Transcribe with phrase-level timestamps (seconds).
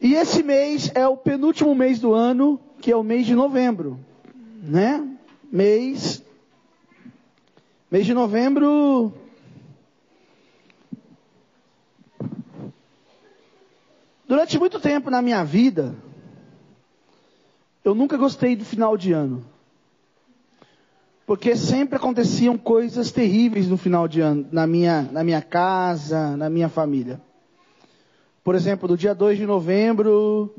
[0.00, 0.02] 12 meses.
[0.02, 3.98] E esse mês é o penúltimo mês do ano, que é o mês de novembro,
[4.62, 5.06] né?
[5.50, 6.22] Mês
[7.90, 9.12] mês de novembro
[14.28, 15.94] Durante muito tempo na minha vida,
[17.82, 19.42] eu nunca gostei do final de ano.
[21.24, 26.50] Porque sempre aconteciam coisas terríveis no final de ano, na minha, na minha casa, na
[26.50, 27.18] minha família.
[28.48, 30.54] Por exemplo, no dia 2 de novembro,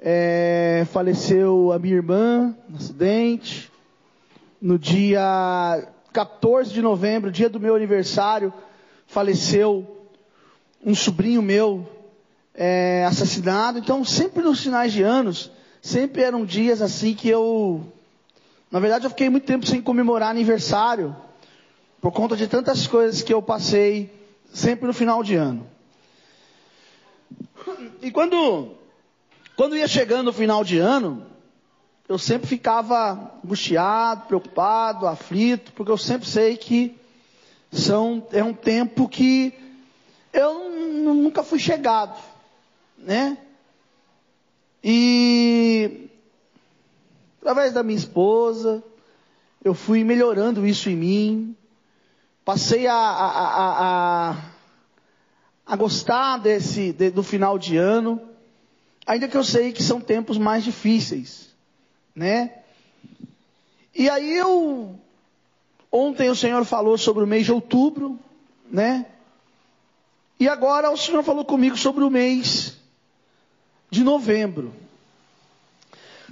[0.00, 3.70] é, faleceu a minha irmã no acidente.
[4.58, 8.50] No dia 14 de novembro, dia do meu aniversário,
[9.06, 10.08] faleceu
[10.82, 11.86] um sobrinho meu
[12.54, 13.78] é, assassinado.
[13.78, 17.82] Então, sempre nos finais de anos, sempre eram dias assim que eu.
[18.70, 21.14] Na verdade, eu fiquei muito tempo sem comemorar aniversário,
[22.00, 24.10] por conta de tantas coisas que eu passei,
[24.50, 25.76] sempre no final de ano.
[28.02, 28.72] E quando,
[29.56, 31.26] quando ia chegando o final de ano,
[32.08, 36.96] eu sempre ficava angustiado, preocupado, aflito, porque eu sempre sei que
[37.70, 39.52] são, é um tempo que
[40.32, 42.18] eu nunca fui chegado
[42.98, 43.38] né?
[44.82, 46.08] E
[47.40, 48.82] através da minha esposa,
[49.64, 51.56] eu fui melhorando isso em mim,
[52.44, 54.36] passei a, a, a, a,
[55.68, 58.18] a gostar desse de, do final de ano,
[59.06, 61.50] ainda que eu sei que são tempos mais difíceis,
[62.16, 62.54] né?
[63.94, 64.98] E aí eu
[65.92, 68.18] ontem o Senhor falou sobre o mês de outubro,
[68.70, 69.04] né?
[70.40, 72.78] E agora o Senhor falou comigo sobre o mês
[73.90, 74.72] de novembro.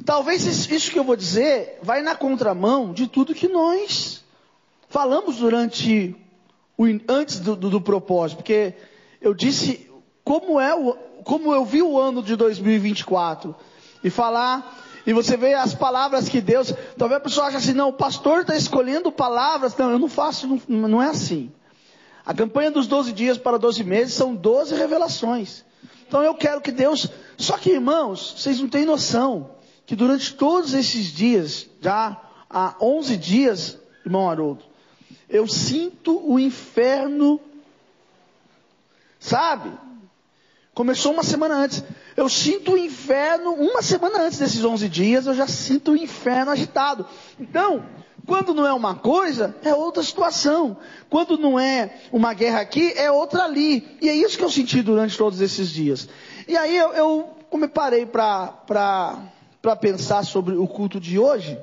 [0.04, 4.24] Talvez isso que eu vou dizer vai na contramão de tudo que nós
[4.88, 6.16] falamos durante
[6.78, 8.74] o, antes do, do, do propósito, porque
[9.20, 9.90] eu disse
[10.24, 10.94] como é o,
[11.24, 13.54] como eu vi o ano de 2024
[14.02, 17.90] e falar e você vê as palavras que Deus, talvez a pessoa ache assim, não,
[17.90, 21.52] o pastor está escolhendo palavras, não, eu não faço, não, não é assim.
[22.24, 25.64] A campanha dos 12 dias para 12 meses são 12 revelações.
[26.08, 27.08] Então eu quero que Deus.
[27.36, 29.50] Só que, irmãos, vocês não têm noção
[29.86, 34.64] que durante todos esses dias, já há 11 dias, irmão Haroldo,
[35.28, 37.40] eu sinto o inferno,
[39.26, 39.72] sabe?
[40.72, 41.82] Começou uma semana antes.
[42.16, 46.52] Eu sinto o inferno, uma semana antes desses 11 dias, eu já sinto o inferno
[46.52, 47.06] agitado.
[47.40, 47.84] Então,
[48.26, 50.76] quando não é uma coisa, é outra situação.
[51.10, 53.96] Quando não é uma guerra aqui, é outra ali.
[54.00, 56.08] E é isso que eu senti durante todos esses dias.
[56.46, 59.26] E aí eu, eu me parei para
[59.80, 61.58] pensar sobre o culto de hoje.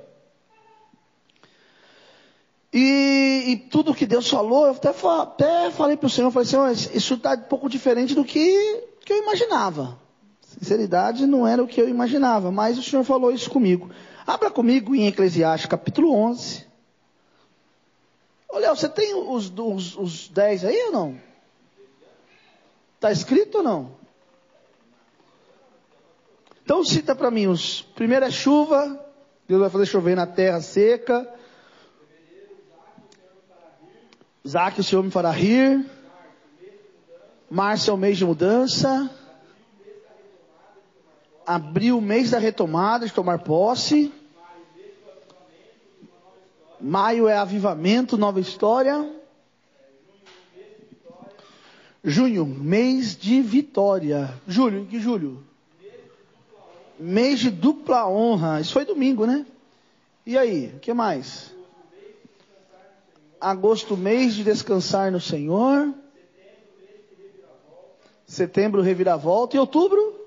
[2.73, 6.71] E, e tudo que Deus falou, eu até, até falei para o Senhor, falei, Senhor,
[6.71, 9.99] isso está um pouco diferente do que, que eu imaginava.
[10.41, 13.91] Sinceridade não era o que eu imaginava, mas o Senhor falou isso comigo.
[14.25, 16.65] Abra comigo em Eclesiastes capítulo 11.
[18.49, 21.17] Olha, você tem os, os, os 10 aí ou não?
[22.95, 23.91] Está escrito ou não?
[26.63, 27.81] Então cita para mim os.
[27.93, 28.99] Primeiro é chuva,
[29.47, 31.29] Deus vai fazer chover na terra seca.
[34.43, 35.85] Isaac, o Senhor me fará rir.
[37.49, 39.09] Março é o mês de mudança
[41.45, 44.11] abril, mês da retomada, de tomar posse.
[46.79, 49.09] Maio é avivamento, nova história.
[52.03, 54.33] Junho, mês de vitória.
[54.47, 55.43] Julho, que julho?
[56.99, 58.59] Mês de dupla honra.
[58.59, 59.45] Isso foi domingo, né?
[60.25, 61.53] E aí, o que mais?
[63.43, 65.93] Agosto, mês de descansar no Senhor.
[68.25, 69.55] Setembro, reviravolta.
[69.55, 70.23] E outubro?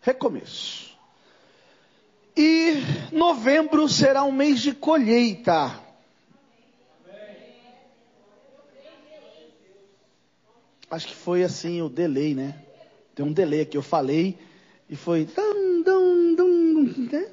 [0.00, 0.90] recomeço.
[2.36, 2.74] E
[3.12, 5.78] novembro será um mês de colheita.
[10.90, 12.64] Acho que foi assim o delay, né?
[13.14, 14.36] Tem um delay aqui, eu falei
[14.88, 15.28] e foi.
[17.12, 17.30] Né?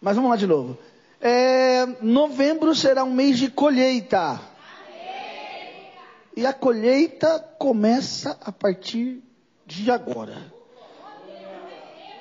[0.00, 0.76] Mas vamos lá de novo.
[1.26, 4.38] É, novembro será um mês de colheita.
[6.36, 9.22] E a colheita começa a partir
[9.64, 10.36] de agora.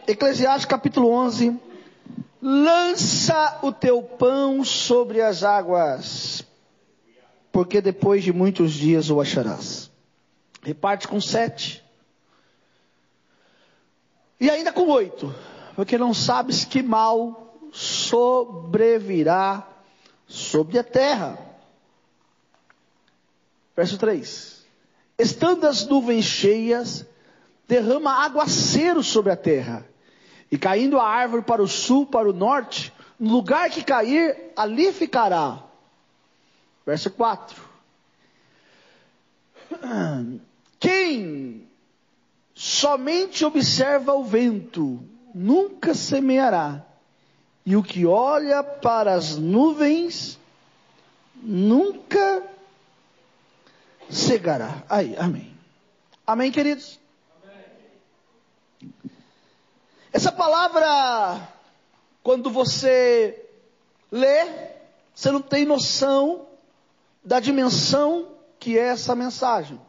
[0.07, 1.59] Eclesiastes capítulo 11.
[2.41, 6.45] Lança o teu pão sobre as águas,
[7.51, 9.91] porque depois de muitos dias o acharás.
[10.61, 11.83] Reparte com sete.
[14.39, 15.35] E ainda com oito,
[15.75, 17.42] porque não sabes que mal
[17.73, 19.67] sobrevirá
[20.27, 21.39] sobre a terra.
[23.75, 24.63] Verso 3.
[25.17, 27.05] estando as nuvens cheias,
[27.67, 29.87] derrama aguaceiro sobre a terra.
[30.51, 34.93] E caindo a árvore para o sul, para o norte, no lugar que cair, ali
[34.93, 35.63] ficará.
[36.85, 37.59] Verso 4.
[40.79, 41.67] Quem
[42.53, 45.03] somente observa o vento,
[45.33, 46.85] nunca semeará.
[47.65, 50.37] E o que olha para as nuvens,
[51.35, 52.43] nunca
[54.09, 54.83] cegará.
[54.89, 55.55] Aí, amém.
[56.25, 56.99] Amém, queridos?
[57.43, 58.93] Amém.
[60.11, 61.47] Essa palavra,
[62.21, 63.49] quando você
[64.11, 64.45] lê,
[65.15, 66.47] você não tem noção
[67.23, 68.29] da dimensão
[68.59, 69.79] que é essa mensagem.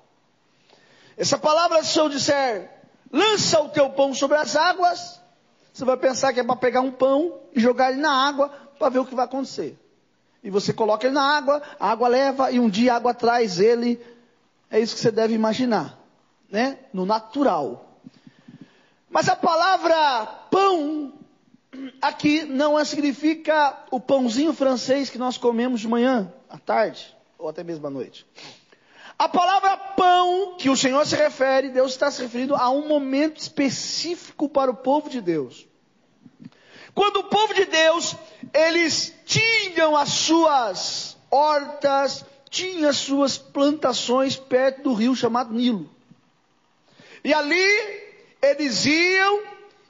[1.16, 2.70] Essa palavra, se eu disser,
[3.12, 5.13] lança o teu pão sobre as águas,
[5.74, 8.48] você vai pensar que é para pegar um pão e jogar ele na água
[8.78, 9.76] para ver o que vai acontecer.
[10.40, 13.58] E você coloca ele na água, a água leva e um dia a água traz
[13.58, 14.00] ele.
[14.70, 15.98] É isso que você deve imaginar,
[16.48, 16.78] né?
[16.92, 17.98] No natural.
[19.10, 21.12] Mas a palavra pão
[22.00, 27.64] aqui não significa o pãozinho francês que nós comemos de manhã, à tarde ou até
[27.64, 28.24] mesmo à noite.
[29.18, 33.38] A palavra pão que o Senhor se refere, Deus está se referindo a um momento
[33.38, 35.66] específico para o povo de Deus.
[36.94, 38.16] Quando o povo de Deus,
[38.52, 45.90] eles tinham as suas hortas, tinham as suas plantações perto do rio chamado Nilo.
[47.24, 47.66] E ali
[48.42, 49.42] eles iam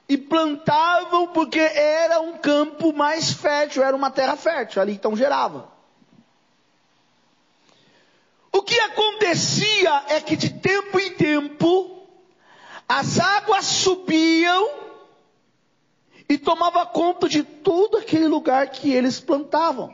[0.07, 5.74] e plantavam porque era um campo mais fértil, era uma terra fértil, ali então gerava.
[8.55, 12.07] O que acontecia é que de tempo em tempo
[12.87, 14.69] as águas subiam
[16.29, 19.93] e tomava conta de todo aquele lugar que eles plantavam.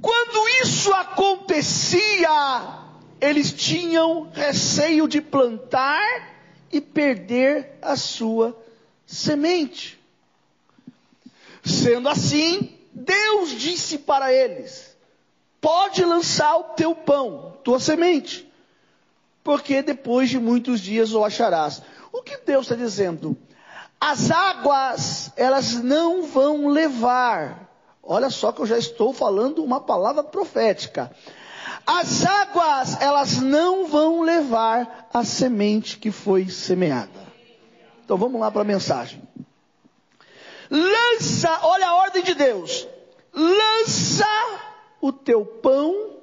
[0.00, 2.30] Quando isso acontecia,
[3.20, 6.36] eles tinham receio de plantar
[6.70, 8.56] e perder a sua
[9.04, 9.98] semente.
[11.64, 14.91] Sendo assim, Deus disse para eles:
[15.62, 18.52] pode lançar o teu pão, tua semente,
[19.44, 21.80] porque depois de muitos dias o acharás.
[22.12, 23.38] O que Deus está dizendo?
[24.00, 27.70] As águas, elas não vão levar.
[28.02, 31.12] Olha só que eu já estou falando uma palavra profética.
[31.86, 37.22] As águas, elas não vão levar a semente que foi semeada.
[38.04, 39.22] Então vamos lá para a mensagem.
[40.68, 42.88] Lança, olha a ordem de Deus.
[43.32, 44.26] Lança
[45.02, 46.18] o teu pão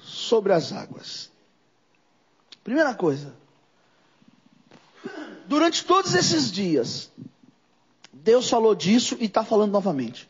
[0.00, 1.30] sobre as águas.
[2.62, 3.34] Primeira coisa,
[5.46, 7.10] durante todos esses dias,
[8.12, 10.28] Deus falou disso e está falando novamente.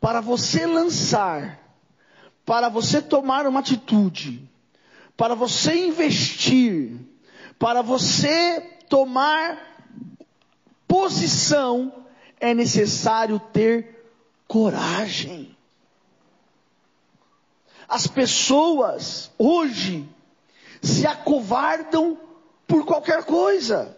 [0.00, 1.60] Para você lançar,
[2.44, 4.42] para você tomar uma atitude,
[5.16, 6.98] para você investir,
[7.58, 9.56] para você tomar
[10.88, 12.06] posição,
[12.40, 14.04] é necessário ter
[14.48, 15.56] coragem.
[17.90, 20.08] As pessoas hoje
[20.80, 22.16] se acovardam
[22.64, 23.96] por qualquer coisa.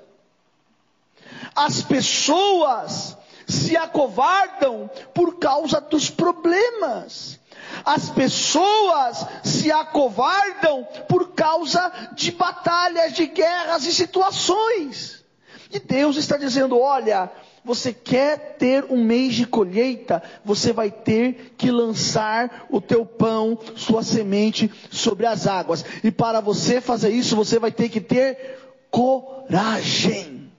[1.54, 7.38] As pessoas se acovardam por causa dos problemas.
[7.84, 15.22] As pessoas se acovardam por causa de batalhas, de guerras e situações.
[15.70, 17.30] E Deus está dizendo: olha,
[17.64, 23.58] você quer ter um mês de colheita, você vai ter que lançar o teu pão,
[23.76, 25.84] sua semente sobre as águas.
[26.02, 28.58] E para você fazer isso, você vai ter que ter
[28.90, 30.50] coragem.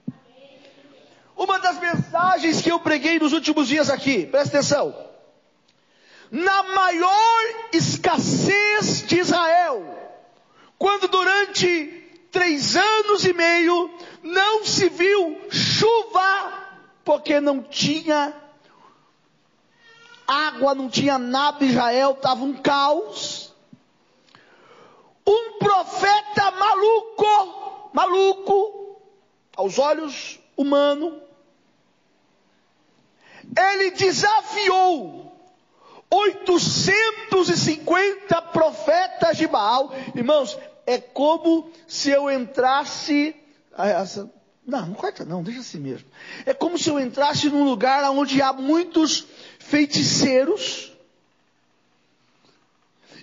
[1.36, 4.96] Uma das mensagens que eu preguei nos últimos dias aqui, presta atenção.
[6.32, 7.42] Na maior
[7.74, 9.84] escassez de Israel,
[10.80, 13.92] quando durante três anos e meio
[14.24, 16.63] não se viu chuva
[17.04, 18.34] porque não tinha
[20.28, 23.54] água, não tinha nada, Israel estava um caos.
[25.26, 29.00] Um profeta maluco, maluco,
[29.56, 31.14] aos olhos humanos,
[33.58, 35.32] ele desafiou
[36.10, 39.94] 850 profetas de Baal.
[40.16, 43.34] Irmãos, é como se eu entrasse.
[44.66, 46.08] Não, não corta não, deixa assim mesmo.
[46.46, 49.26] É como se eu entrasse num lugar onde há muitos
[49.60, 50.94] feiticeiros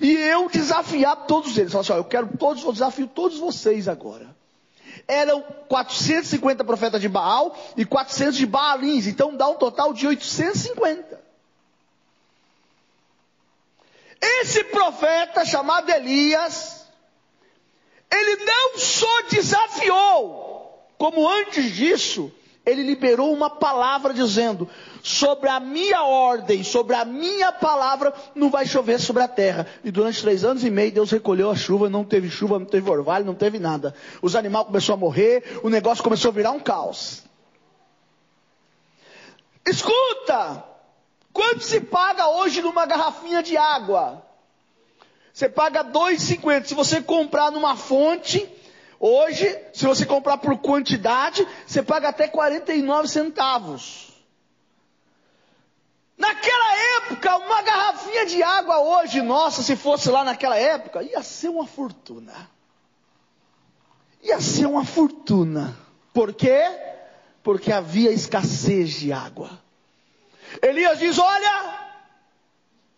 [0.00, 1.72] e eu desafiar todos eles.
[1.72, 4.34] Falar assim, ó, eu quero todos, eu desafio todos vocês agora.
[5.06, 11.20] Eram 450 profetas de Baal e 400 de Baalins, então dá um total de 850.
[14.20, 16.86] Esse profeta chamado Elias
[18.10, 20.49] Ele não só desafiou,
[21.00, 22.30] como antes disso,
[22.66, 24.68] ele liberou uma palavra dizendo:
[25.02, 29.66] sobre a minha ordem, sobre a minha palavra, não vai chover sobre a terra.
[29.82, 32.90] E durante três anos e meio, Deus recolheu a chuva, não teve chuva, não teve
[32.90, 33.94] orvalho, não teve nada.
[34.20, 37.22] Os animais começaram a morrer, o negócio começou a virar um caos.
[39.64, 40.62] Escuta!
[41.32, 44.22] Quanto se paga hoje numa garrafinha de água?
[45.32, 46.66] Você paga 2,50.
[46.66, 48.46] Se você comprar numa fonte,
[49.00, 54.10] hoje, se você comprar por quantidade, você paga até 49 centavos.
[56.20, 61.48] Naquela época, uma garrafinha de água hoje, nossa, se fosse lá naquela época, ia ser
[61.48, 62.50] uma fortuna.
[64.22, 65.74] Ia ser uma fortuna.
[66.12, 66.62] Por quê?
[67.42, 69.50] Porque havia escassez de água.
[70.60, 71.88] Elias diz: Olha,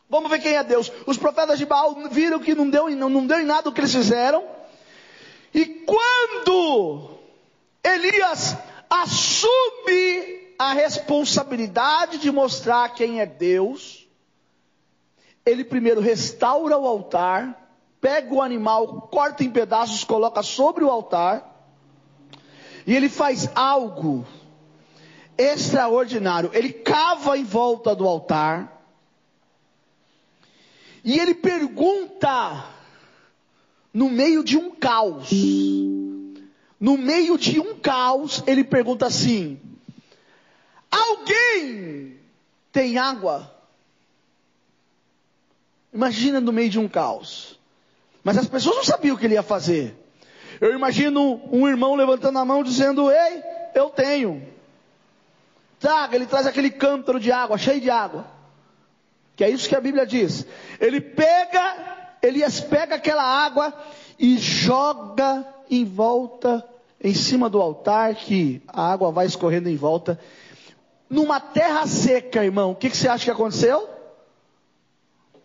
[0.09, 0.91] vamos ver quem é Deus.
[1.07, 3.95] Os profetas de Baal viram que não deu, não, deu em nada o que eles
[3.95, 4.45] fizeram.
[5.55, 7.19] E quando
[7.85, 8.57] Elias
[8.89, 14.07] assume a responsabilidade de mostrar quem é Deus,
[15.45, 17.69] ele primeiro restaura o altar,
[18.01, 21.51] pega o animal, corta em pedaços, coloca sobre o altar,
[22.87, 24.25] e ele faz algo
[25.37, 26.51] extraordinário.
[26.53, 28.81] Ele cava em volta do altar,
[31.05, 32.65] e ele pergunta,
[33.93, 35.31] no meio de um caos,
[36.81, 39.61] no meio de um caos, ele pergunta assim:
[40.91, 42.17] Alguém
[42.71, 43.51] tem água?
[45.93, 47.59] Imagina no meio de um caos.
[48.25, 49.97] Mas as pessoas não sabiam o que ele ia fazer.
[50.61, 53.43] Eu imagino um irmão levantando a mão dizendo: Ei,
[53.75, 54.47] eu tenho.
[55.79, 58.25] Traga, ele traz aquele cântaro de água, cheio de água.
[59.35, 60.47] Que é isso que a Bíblia diz.
[60.79, 63.75] Ele pega, Elias pega aquela água
[64.19, 66.67] e joga em volta,
[67.03, 70.19] em cima do altar, que a água vai escorrendo em volta
[71.13, 73.87] numa terra seca, irmão, o que, que você acha que aconteceu?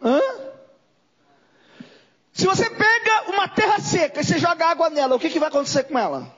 [0.02, 0.22] Hã?
[2.32, 5.50] Se você pega uma terra seca e você joga água nela, o que, que vai
[5.50, 6.34] acontecer com ela?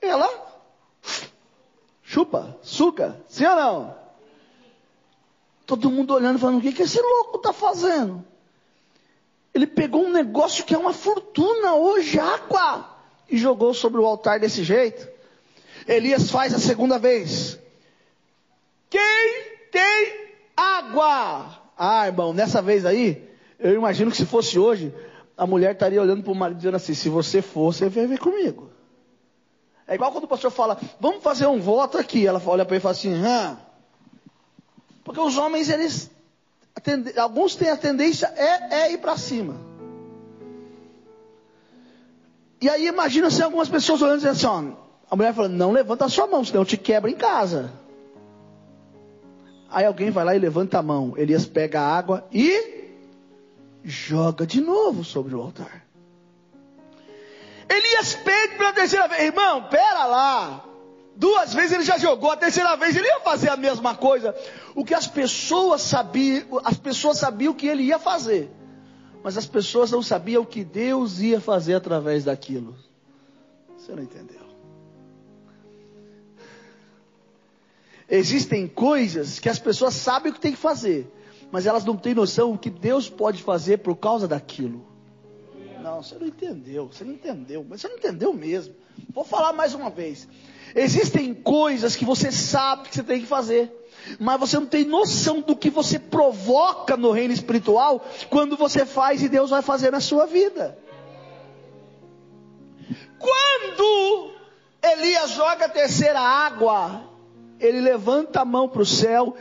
[0.00, 0.28] Ela
[2.04, 3.98] chupa, suca, sim ou não?
[5.66, 8.24] Todo mundo olhando falando, o que, que esse louco está fazendo?
[9.60, 12.96] Ele pegou um negócio que é uma fortuna hoje, água,
[13.28, 15.06] e jogou sobre o altar desse jeito.
[15.86, 17.58] Elias faz a segunda vez.
[18.88, 21.60] Quem tem água?
[21.76, 24.94] Ah, irmão, nessa vez aí, eu imagino que se fosse hoje,
[25.36, 28.18] a mulher estaria olhando para o marido dizendo assim: se você for, você vem ver
[28.18, 28.70] comigo.
[29.86, 32.26] É igual quando o pastor fala, vamos fazer um voto aqui.
[32.26, 33.58] Ela olha para ele e fala assim, Hã?
[35.04, 36.10] porque os homens, eles,
[37.16, 39.54] alguns têm a tendência é, é ir para cima.
[42.60, 45.72] E aí imagina se algumas pessoas olhando e dizendo assim, ó, a mulher fala, não
[45.72, 47.72] levanta a sua mão, senão eu te quebra em casa.
[49.70, 51.14] Aí alguém vai lá e levanta a mão.
[51.16, 52.90] Elias pega a água e
[53.82, 55.86] joga de novo sobre o altar.
[57.68, 60.64] Elias pede pela terceira vez, irmão, pera lá.
[61.14, 64.34] Duas vezes ele já jogou, a terceira vez ele ia fazer a mesma coisa.
[64.74, 68.50] O que as pessoas sabiam, as pessoas sabiam o que ele ia fazer.
[69.22, 72.76] Mas as pessoas não sabiam o que Deus ia fazer através daquilo.
[73.76, 74.40] Você não entendeu?
[78.08, 81.08] Existem coisas que as pessoas sabem o que tem que fazer,
[81.52, 84.84] mas elas não têm noção o que Deus pode fazer por causa daquilo.
[85.80, 88.74] Não, você não entendeu, você não entendeu, mas você não entendeu mesmo.
[89.10, 90.28] Vou falar mais uma vez.
[90.74, 93.70] Existem coisas que você sabe que você tem que fazer,
[94.18, 99.22] mas você não tem noção do que você provoca no reino espiritual quando você faz
[99.22, 100.78] e Deus vai fazer na sua vida.
[103.18, 104.30] Quando
[104.82, 107.10] Elias joga a terceira água
[107.60, 109.36] ele levanta a mão para o céu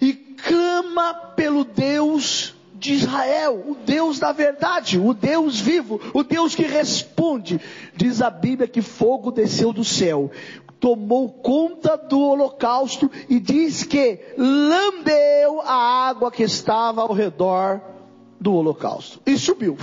[0.00, 6.54] e clama pelo Deus de Israel, o Deus da verdade, o Deus vivo, o Deus
[6.54, 7.60] que responde.
[7.94, 10.30] Diz a Bíblia que fogo desceu do céu,
[10.78, 17.80] tomou conta do holocausto e diz que lambeu a água que estava ao redor
[18.40, 19.76] do holocausto e subiu.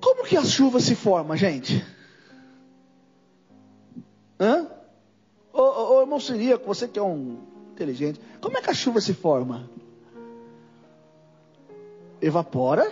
[0.00, 1.82] Como que a chuva se forma, gente?
[4.38, 4.66] Hã?
[5.50, 7.38] Ô, ô, ô irmão Siríaco, você que é um
[7.72, 9.70] inteligente, como é que a chuva se forma?
[12.24, 12.90] Evapora,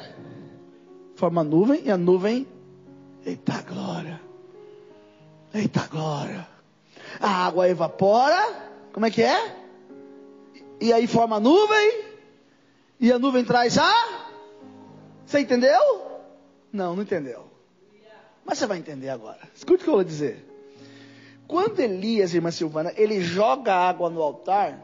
[1.15, 2.47] forma nuvem, e a nuvem,
[3.25, 4.21] eita glória,
[5.55, 6.47] eita glória.
[7.19, 9.57] A água evapora, como é que é?
[10.79, 12.05] E aí forma nuvem,
[13.01, 14.29] e a nuvem traz a.
[15.25, 15.81] Você entendeu?
[16.71, 17.47] Não, não entendeu.
[18.45, 19.41] Mas você vai entender agora.
[19.55, 20.47] Escute o que eu vou dizer.
[21.49, 24.79] Quando Elias, irmã Silvana, ele joga água no altar,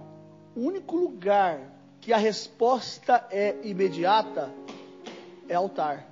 [0.56, 1.77] o único lugar
[2.08, 4.50] que a resposta é imediata
[5.46, 6.06] é altar.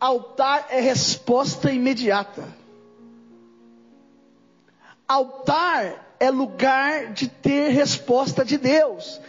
[0.00, 2.42] Altar é resposta imediata.
[5.06, 9.20] Altar é lugar de ter resposta de Deus.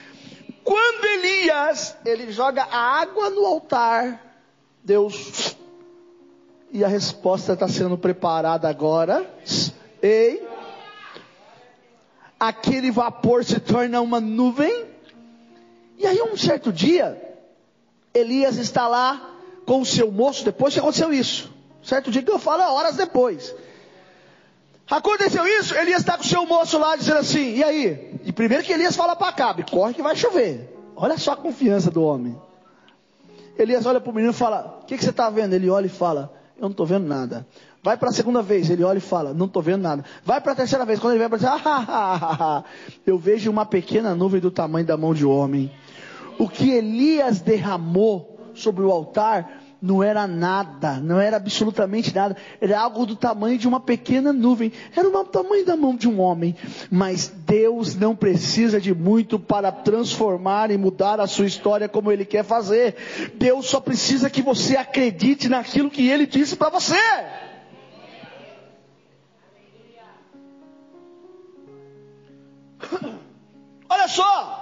[0.64, 4.34] Quando Elias, ele joga a água no altar,
[4.82, 5.58] Deus,
[6.72, 9.30] e a resposta está sendo preparada agora.
[10.02, 10.51] Ei,
[12.42, 14.88] aquele vapor se torna uma nuvem.
[16.00, 17.22] E aí, um certo dia,
[18.12, 19.30] Elias está lá
[19.64, 21.54] com o seu moço, depois que aconteceu isso.
[21.84, 23.54] Certo dia que eu falo, horas depois.
[24.90, 28.20] Aconteceu isso, Elias está com o seu moço lá dizendo assim, e aí?
[28.26, 30.76] E primeiro que Elias fala para Acabe, corre que vai chover.
[30.96, 32.36] Olha só a confiança do homem.
[33.58, 35.54] Elias olha para o menino e fala, o que, que você está vendo?
[35.54, 37.46] Ele olha e fala, eu não estou vendo nada.
[37.84, 40.06] Vai para a segunda vez, ele olha e fala, não estou vendo nada.
[40.24, 42.64] Vai para a terceira vez, quando ele vai para dizer, ah,
[43.06, 45.72] eu vejo uma pequena nuvem do tamanho da mão de homem.
[46.38, 52.80] O que Elias derramou sobre o altar não era nada, não era absolutamente nada, era
[52.80, 56.56] algo do tamanho de uma pequena nuvem, era o tamanho da mão de um homem,
[56.92, 62.26] mas Deus não precisa de muito para transformar e mudar a sua história como Ele
[62.26, 62.96] quer fazer,
[63.36, 66.96] Deus só precisa que você acredite naquilo que Ele disse para você.
[73.90, 74.62] Olha só,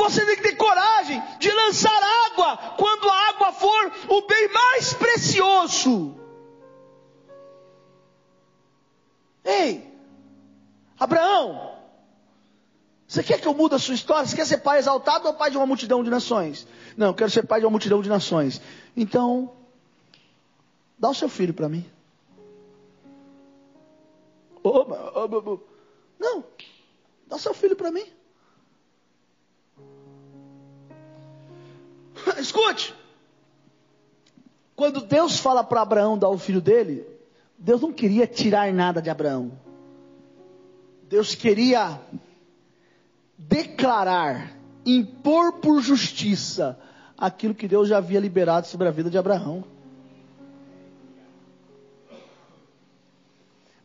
[0.00, 1.92] Você tem que ter coragem de lançar
[2.26, 6.16] água quando a água for o bem mais precioso.
[9.44, 9.92] Ei,
[10.98, 11.74] Abraão,
[13.06, 14.26] você quer que eu mude a sua história?
[14.26, 16.66] Você quer ser pai exaltado ou pai de uma multidão de nações?
[16.96, 18.58] Não, eu quero ser pai de uma multidão de nações.
[18.96, 19.52] Então,
[20.98, 21.84] dá o seu filho para mim.
[26.18, 26.44] Não,
[27.26, 28.04] dá seu filho para mim.
[32.38, 32.94] Escute.
[34.76, 37.06] Quando Deus fala para Abraão dar o filho dele,
[37.58, 39.52] Deus não queria tirar nada de Abraão.
[41.02, 42.00] Deus queria
[43.36, 46.78] declarar, impor por justiça
[47.18, 49.64] aquilo que Deus já havia liberado sobre a vida de Abraão.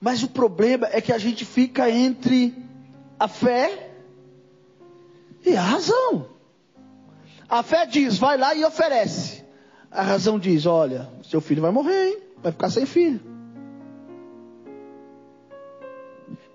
[0.05, 2.55] Mas o problema é que a gente fica entre
[3.19, 3.91] a fé
[5.43, 6.27] e a razão.
[7.49, 9.43] A fé diz, vai lá e oferece.
[9.89, 12.17] A razão diz, olha, seu filho vai morrer, hein?
[12.37, 13.19] vai ficar sem filho.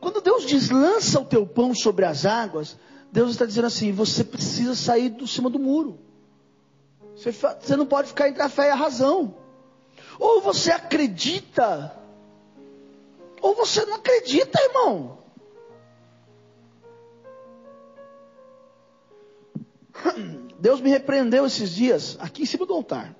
[0.01, 2.79] Quando Deus diz, lança o teu pão sobre as águas,
[3.11, 5.99] Deus está dizendo assim, você precisa sair do cima do muro.
[7.17, 9.35] Você, você não pode ficar entre a fé e a razão.
[10.21, 12.00] Ou você acredita,
[13.41, 15.19] ou você não acredita, irmão.
[20.59, 23.17] Deus me repreendeu esses dias, aqui em cima do altar.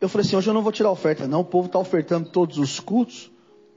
[0.00, 1.40] Eu falei assim: hoje eu não vou tirar oferta, não.
[1.40, 3.30] O povo está ofertando todos os cultos.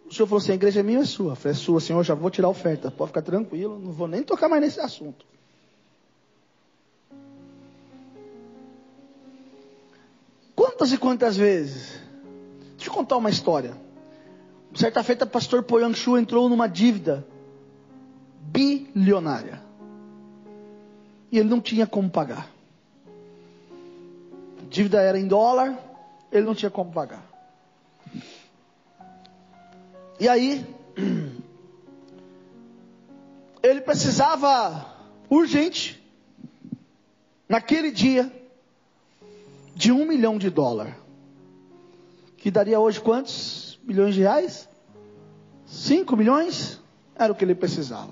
[0.10, 1.34] O senhor falou assim: a igreja é minha, é sua.
[1.34, 2.92] Eu falei: é sua, senhor, eu já vou tirar oferta.
[2.92, 5.26] Pode ficar tranquilo, não vou nem tocar mais nesse assunto.
[10.56, 12.00] Quantas e quantas vezes?
[12.76, 13.89] Deixa eu contar uma história.
[14.74, 17.26] Certa feita, o pastor Poyang Shu entrou numa dívida
[18.42, 19.62] bilionária
[21.32, 22.50] e ele não tinha como pagar.
[24.62, 25.78] A dívida era em dólar,
[26.32, 27.24] ele não tinha como pagar.
[30.20, 30.66] E aí,
[33.64, 34.94] ele precisava
[35.30, 36.02] urgente,
[37.48, 38.32] naquele dia,
[39.76, 40.98] de um milhão de dólar.
[42.38, 44.70] Que daria hoje quantos milhões de reais?
[45.66, 46.80] Cinco milhões?
[47.16, 48.12] Era o que ele precisava.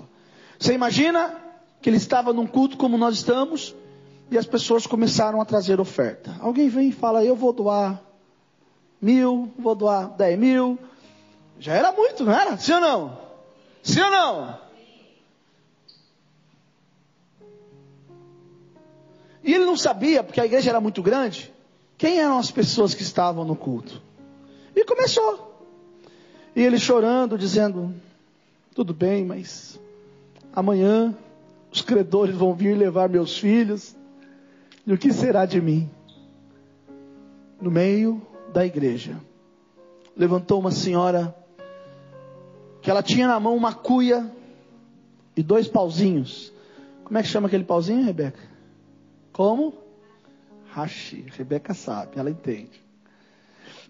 [0.58, 1.34] Você imagina
[1.80, 3.74] que ele estava num culto como nós estamos,
[4.30, 6.36] e as pessoas começaram a trazer oferta.
[6.40, 8.02] Alguém vem e fala, eu vou doar
[9.00, 10.78] mil, vou doar dez mil.
[11.58, 12.58] Já era muito, não era?
[12.58, 13.18] Sim ou não?
[13.82, 14.58] Sim ou não?
[19.42, 21.50] E ele não sabia, porque a igreja era muito grande,
[21.96, 24.02] quem eram as pessoas que estavam no culto.
[24.76, 25.47] E começou.
[26.58, 27.94] E ele chorando, dizendo:
[28.74, 29.78] Tudo bem, mas
[30.52, 31.16] amanhã
[31.70, 33.94] os credores vão vir levar meus filhos,
[34.84, 35.88] e o que será de mim?
[37.60, 38.20] No meio
[38.52, 39.20] da igreja,
[40.16, 41.32] levantou uma senhora,
[42.82, 44.28] que ela tinha na mão uma cuia
[45.36, 46.52] e dois pauzinhos,
[47.04, 48.42] Como é que chama aquele pauzinho, Rebeca?
[49.32, 49.74] Como?
[50.72, 51.24] Hashi.
[51.36, 52.82] Rebeca sabe, ela entende.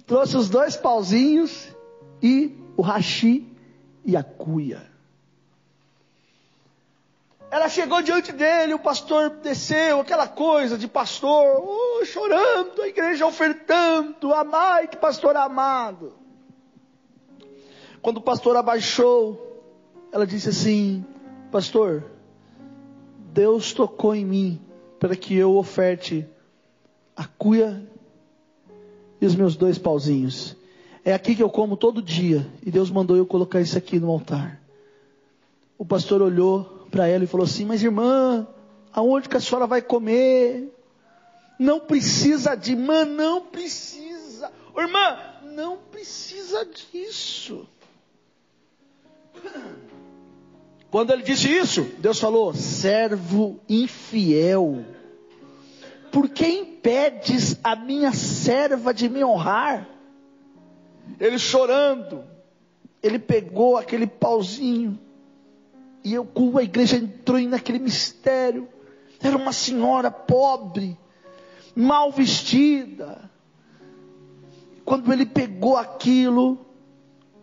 [0.06, 1.77] Trouxe os dois pauzinhos
[2.22, 3.46] e o hashi
[4.04, 4.88] e a cuia.
[7.50, 13.26] Ela chegou diante dele, o pastor desceu, aquela coisa de pastor, oh, chorando, a igreja
[13.26, 16.12] ofertando, amai que pastor amado.
[18.02, 19.62] Quando o pastor abaixou,
[20.12, 21.04] ela disse assim:
[21.50, 22.04] Pastor,
[23.32, 24.60] Deus tocou em mim
[25.00, 26.28] para que eu oferte
[27.16, 27.82] a cuia
[29.20, 30.57] e os meus dois pauzinhos.
[31.08, 32.46] É aqui que eu como todo dia.
[32.62, 34.60] E Deus mandou eu colocar isso aqui no altar.
[35.78, 38.46] O pastor olhou para ela e falou assim: Mas irmã,
[38.92, 40.70] aonde que a senhora vai comer?
[41.58, 44.52] Não precisa de irmã, não precisa.
[44.76, 47.66] irmã, não precisa disso.
[50.90, 54.84] Quando ele disse isso, Deus falou: servo infiel,
[56.12, 59.96] por que impedes a minha serva de me honrar?
[61.18, 62.24] Ele chorando,
[63.02, 64.98] ele pegou aquele pauzinho,
[66.04, 68.68] e eu, a igreja entrou naquele mistério.
[69.22, 70.96] Era uma senhora pobre,
[71.74, 73.30] mal vestida.
[74.84, 76.58] Quando ele pegou aquilo,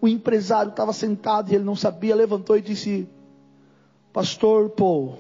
[0.02, 3.08] o empresário estava sentado e ele não sabia, levantou e disse:
[4.12, 5.20] Pastor Paul,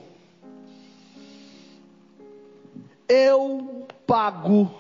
[3.08, 4.72] eu pago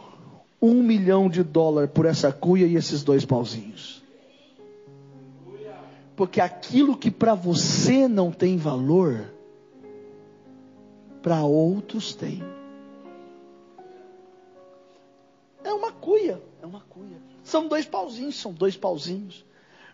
[0.65, 4.04] um milhão de dólares por essa cuia e esses dois pauzinhos.
[6.15, 9.34] Porque aquilo que para você não tem valor,
[11.21, 12.41] para outros tem.
[15.63, 17.17] É uma cuia, é uma cuia.
[17.43, 19.45] São dois pauzinhos, são dois pauzinhos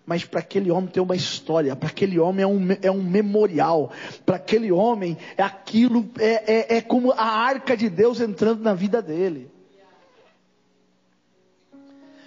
[0.05, 3.91] mas para aquele homem tem uma história, para aquele homem é um, é um memorial,
[4.25, 8.73] para aquele homem é aquilo, é, é, é como a arca de Deus entrando na
[8.73, 9.49] vida dele.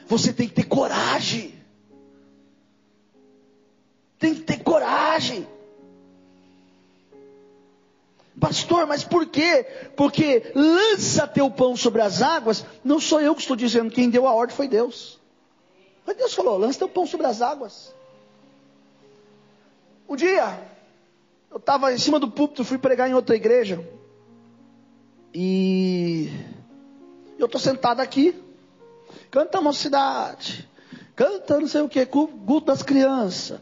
[0.07, 1.55] Você tem que ter coragem.
[4.19, 5.47] Tem que ter coragem.
[8.38, 9.64] Pastor, mas por quê?
[9.97, 14.27] Porque lança teu pão sobre as águas, não sou eu que estou dizendo, quem deu
[14.27, 15.21] a ordem foi Deus.
[16.05, 17.95] Mas Deus falou: lança teu pão sobre as águas.
[20.09, 20.61] Um dia,
[21.51, 23.88] eu estava em cima do púlpito, fui pregar em outra igreja.
[25.33, 26.31] E
[27.38, 28.43] eu estou sentado aqui.
[29.35, 30.64] Canta a mocidade.
[31.16, 33.59] Canta não sei o que, culto das crianças.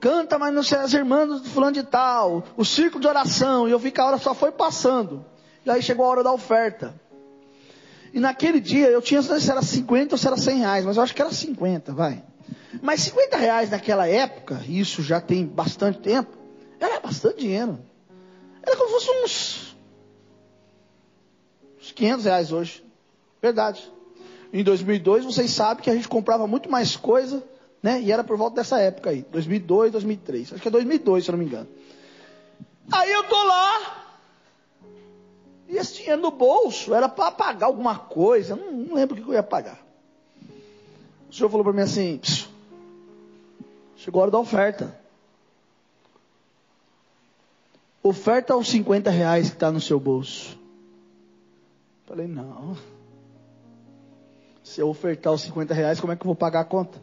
[0.00, 2.42] Canta, mas não sei, as irmãs do fulano de tal.
[2.56, 3.68] O círculo de oração.
[3.68, 5.24] E eu vi que a hora só foi passando.
[5.64, 7.00] E aí chegou a hora da oferta.
[8.12, 10.84] E naquele dia eu tinha, não sei se era 50 ou se era 100 reais,
[10.84, 12.20] mas eu acho que era 50, vai.
[12.82, 16.36] Mas 50 reais naquela época, isso já tem bastante tempo,
[16.80, 17.78] era bastante dinheiro.
[18.64, 19.76] Era como se fosse uns,
[21.80, 22.84] uns 500 reais hoje.
[23.40, 23.93] Verdade.
[24.54, 27.42] Em 2002, vocês sabem que a gente comprava muito mais coisa,
[27.82, 28.00] né?
[28.00, 29.26] E era por volta dessa época aí.
[29.32, 30.52] 2002, 2003.
[30.52, 31.66] Acho que é 2002, se eu não me engano.
[32.92, 34.04] Aí eu tô lá,
[35.68, 39.28] e esse dinheiro no bolso era para pagar alguma coisa, não, não lembro o que
[39.28, 39.84] eu ia pagar.
[41.28, 42.20] O senhor falou para mim assim:
[43.96, 44.96] chegou a hora da oferta.
[48.04, 50.56] Oferta os 50 reais que está no seu bolso.
[52.06, 52.76] Falei, não.
[54.74, 57.00] Se eu ofertar os 50 reais, como é que eu vou pagar a conta?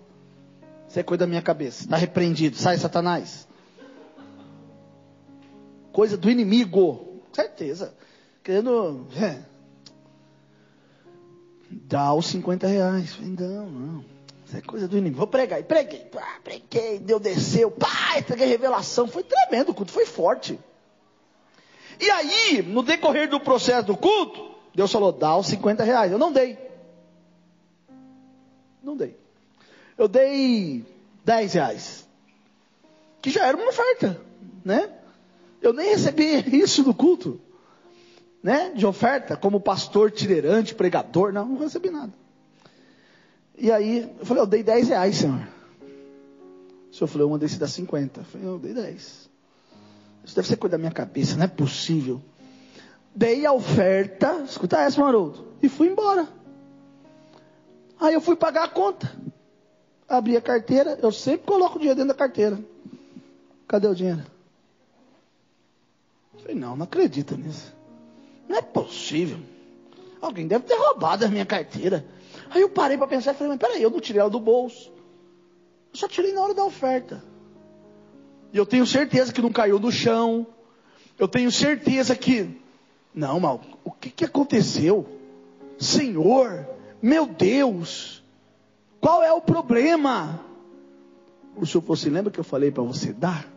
[0.89, 1.86] Isso é coisa da minha cabeça.
[1.86, 2.57] Está repreendido.
[2.57, 3.47] Sai, Satanás.
[5.93, 7.21] Coisa do inimigo.
[7.31, 7.95] Certeza
[8.43, 9.39] querendo é,
[11.69, 13.17] dar os 50 reais.
[13.21, 14.05] Não, não.
[14.45, 15.19] Isso é coisa do inimigo.
[15.19, 15.57] Vou pregar.
[15.57, 16.01] E preguei.
[16.01, 17.71] Pá, preguei, deu, desceu.
[17.71, 19.07] Pá, entreguei revelação.
[19.07, 20.60] Foi tremendo o culto, foi forte.
[22.01, 26.12] E aí, no decorrer do processo do culto, Deus falou, dá os 50 reais.
[26.12, 26.70] Eu não dei.
[28.82, 29.15] Não dei.
[29.98, 30.86] Eu dei
[31.24, 32.08] 10 reais.
[33.22, 34.20] Que já era uma oferta,
[34.63, 34.89] né?
[35.62, 37.39] Eu nem recebi isso do culto
[38.44, 42.12] né, de oferta, como pastor itinerante, pregador, não, não recebi nada.
[43.58, 45.48] E aí, eu falei, eu dei 10 reais, senhor.
[46.91, 48.22] O senhor falou, eu mandei se dar 50.
[48.22, 49.30] Eu falei, eu dei 10.
[50.24, 52.22] Isso deve ser coisa da minha cabeça, não é possível.
[53.13, 56.28] Dei a oferta, escuta essa, Maroto, e fui embora.
[58.01, 59.15] Aí eu fui pagar a conta.
[60.09, 62.59] Abri a carteira, eu sempre coloco o dinheiro dentro da carteira.
[63.67, 64.23] Cadê o dinheiro?
[66.41, 67.73] Falei, não, não acredito nisso.
[68.49, 69.37] Não é possível.
[70.19, 72.03] Alguém deve ter roubado a minha carteira.
[72.49, 74.91] Aí eu parei para pensar e falei, mas peraí, eu não tirei ela do bolso.
[75.93, 77.23] Eu só tirei na hora da oferta.
[78.51, 80.47] E eu tenho certeza que não caiu no chão.
[81.19, 82.59] Eu tenho certeza que.
[83.13, 85.07] Não, mal, o que, que aconteceu?
[85.77, 86.67] Senhor,
[87.01, 88.23] meu Deus,
[88.99, 90.39] qual é o problema?
[91.55, 93.47] O senhor você lembra que eu falei para você dar?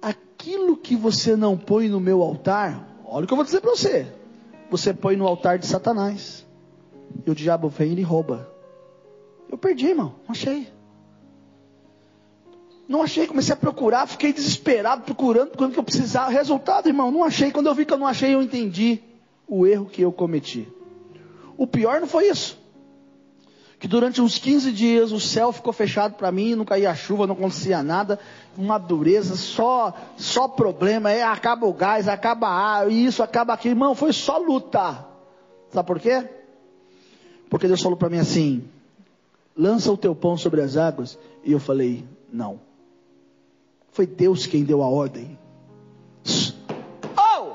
[0.00, 3.70] Aquilo que você não põe no meu altar, olha o que eu vou dizer para
[3.70, 4.06] você.
[4.70, 6.46] Você põe no altar de Satanás.
[7.26, 8.48] E o diabo vem e rouba.
[9.48, 10.68] Eu perdi, irmão, não achei.
[12.86, 16.30] Não achei, comecei a procurar, fiquei desesperado, procurando, procurando que eu precisava.
[16.30, 17.50] Resultado, irmão, não achei.
[17.50, 19.00] Quando eu vi que eu não achei, eu entendi
[19.48, 20.68] o erro que eu cometi.
[21.56, 22.58] O pior não foi isso.
[23.78, 27.34] Que durante uns 15 dias o céu ficou fechado para mim, não caía chuva, não
[27.34, 28.18] acontecia nada,
[28.56, 33.74] uma dureza, só só problema, é, acaba o gás, acaba a ar, isso, acaba aquilo.
[33.74, 35.04] Irmão, foi só luta.
[35.70, 36.26] Sabe por quê?
[37.50, 38.64] Porque Deus falou para mim assim:
[39.56, 41.18] lança o teu pão sobre as águas.
[41.44, 42.60] E eu falei: não.
[43.92, 45.38] Foi Deus quem deu a ordem.
[47.16, 47.52] Oh!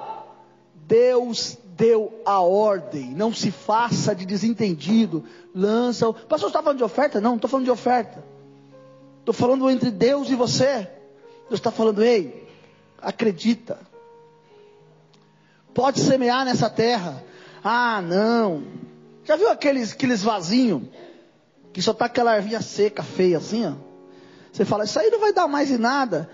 [0.88, 3.12] Deus deu a ordem.
[3.12, 5.24] Não se faça de desentendido.
[5.56, 6.10] Lança.
[6.10, 6.14] O...
[6.14, 7.22] Pastor, você está falando de oferta?
[7.22, 8.24] Não, não estou falando de oferta.
[9.20, 10.90] Estou falando entre Deus e você.
[11.48, 12.48] Deus está falando, ei,
[13.02, 13.80] acredita.
[15.74, 17.24] Pode semear nessa terra.
[17.64, 18.64] Ah, não.
[19.24, 20.84] Já viu aqueles, aqueles vasinhos?
[21.72, 23.74] Que só tá aquela ervinha seca, feia assim, ó.
[24.52, 26.30] Você fala, isso aí não vai dar mais em nada.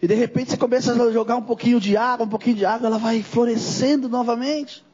[0.00, 2.86] E de repente você começa a jogar um pouquinho de água, um pouquinho de água,
[2.86, 4.85] ela vai florescendo novamente.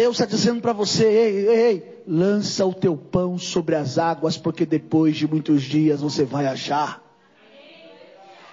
[0.00, 4.64] Deus está dizendo para você, ei, ei, lança o teu pão sobre as águas, porque
[4.64, 7.02] depois de muitos dias você vai achar.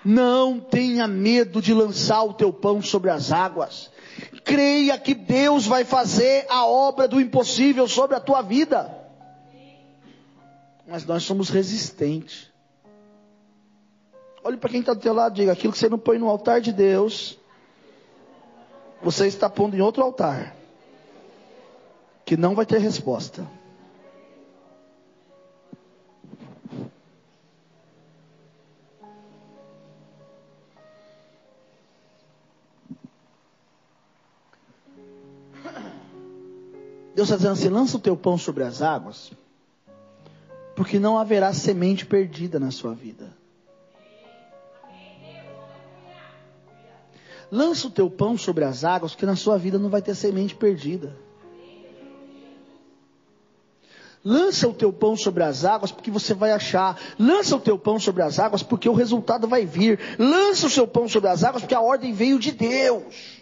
[0.04, 3.90] Não tenha medo de lançar o teu pão sobre as águas.
[4.44, 9.08] Creia que Deus vai fazer a obra do impossível sobre a tua vida
[10.88, 12.50] mas nós somos resistentes.
[14.44, 16.62] Olhe para quem está do teu lado, diga, aquilo que você não põe no altar
[16.62, 17.38] de Deus,
[19.04, 20.56] você está pondo em outro altar,
[22.28, 23.48] que não vai ter resposta.
[37.16, 39.32] Deus está dizendo assim: lança o teu pão sobre as águas
[40.76, 43.36] porque não haverá semente perdida na sua vida.
[47.50, 50.54] Lança o teu pão sobre as águas, porque na sua vida não vai ter semente
[50.54, 51.16] perdida.
[54.30, 57.00] Lança o teu pão sobre as águas, porque você vai achar.
[57.18, 59.98] Lança o teu pão sobre as águas, porque o resultado vai vir.
[60.20, 63.40] Lança o seu pão sobre as águas, porque a ordem veio de Deus.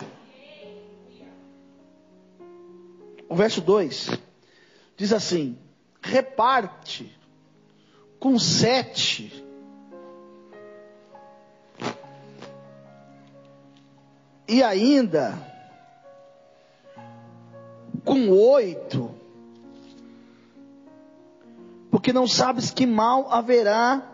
[3.27, 4.11] O verso 2
[4.95, 5.57] diz assim:
[6.03, 7.11] reparte
[8.19, 9.43] com sete.
[14.47, 15.33] E ainda
[18.03, 19.14] com oito,
[21.95, 24.05] porque não sabes que mal haverá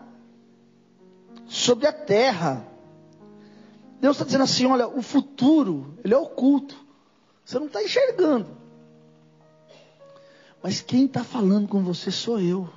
[1.48, 2.64] sobre a terra.
[4.00, 6.76] Deus está dizendo assim: olha, o futuro, ele é oculto,
[7.44, 8.56] você não está enxergando,
[10.62, 12.70] mas quem está falando com você sou eu.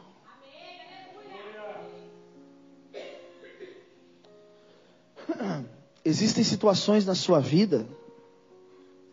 [6.03, 7.87] Existem situações na sua vida,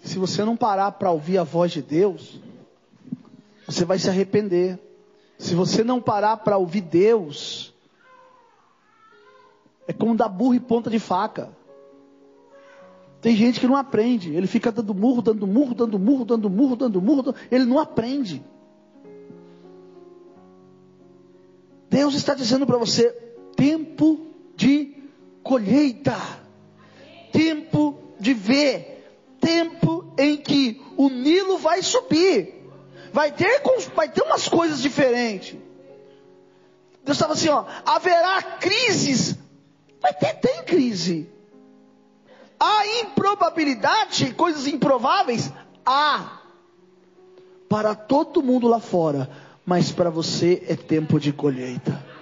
[0.00, 2.40] que se você não parar para ouvir a voz de Deus,
[3.66, 4.78] você vai se arrepender.
[5.42, 7.74] Se você não parar para ouvir Deus,
[9.88, 11.50] é como dar burro e ponta de faca.
[13.20, 16.76] Tem gente que não aprende, ele fica dando murro, dando murro, dando murro, dando murro,
[16.76, 18.40] dando murro, ele não aprende.
[21.90, 23.10] Deus está dizendo para você:
[23.56, 24.94] tempo de
[25.42, 26.16] colheita,
[27.32, 32.61] tempo de ver, tempo em que o Nilo vai subir,
[33.12, 33.62] vai ter,
[33.94, 35.56] vai ter umas coisas diferentes.
[37.04, 39.36] Deus estava assim, ó, haverá crises,
[40.00, 41.28] vai ter, tem crise.
[42.58, 45.52] Há improbabilidade, coisas improváveis?
[45.84, 46.40] Há.
[47.68, 49.28] Para todo mundo lá fora,
[49.66, 52.12] mas para você é tempo de colheita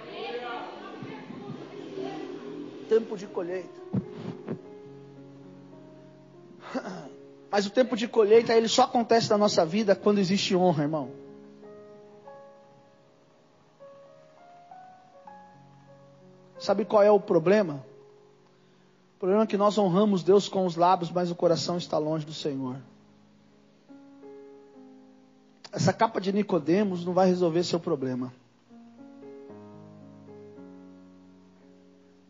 [2.91, 3.81] tempo de colheita.
[7.51, 11.11] Mas o tempo de colheita, ele só acontece na nossa vida quando existe honra, irmão.
[16.57, 17.83] Sabe qual é o problema?
[19.15, 22.25] O problema é que nós honramos Deus com os lábios, mas o coração está longe
[22.25, 22.77] do Senhor.
[25.73, 28.33] Essa capa de Nicodemos não vai resolver seu problema.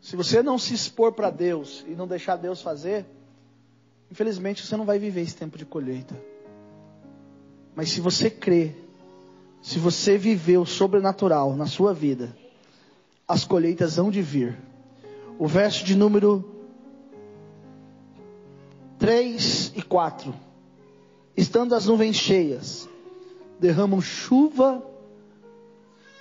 [0.00, 3.06] Se você não se expor para Deus e não deixar Deus fazer,
[4.12, 6.14] infelizmente você não vai viver esse tempo de colheita.
[7.74, 8.74] Mas se você crê,
[9.62, 12.36] se você viver o sobrenatural na sua vida,
[13.26, 14.54] as colheitas hão de vir.
[15.38, 16.44] O verso de número
[18.98, 20.34] 3 e 4.
[21.34, 22.86] Estando as nuvens cheias,
[23.58, 24.86] derramam chuva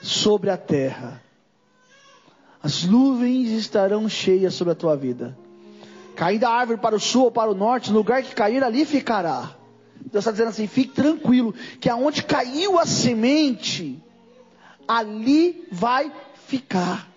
[0.01, 1.21] sobre a terra.
[2.63, 5.38] As nuvens estarão cheias sobre a tua vida.
[6.21, 8.86] Caindo a árvore para o sul ou para o norte, no lugar que cair, ali
[8.86, 9.55] ficará.
[9.99, 13.99] Deus está dizendo assim: fique tranquilo, que aonde caiu a semente,
[14.88, 16.12] ali vai
[16.45, 17.07] ficar.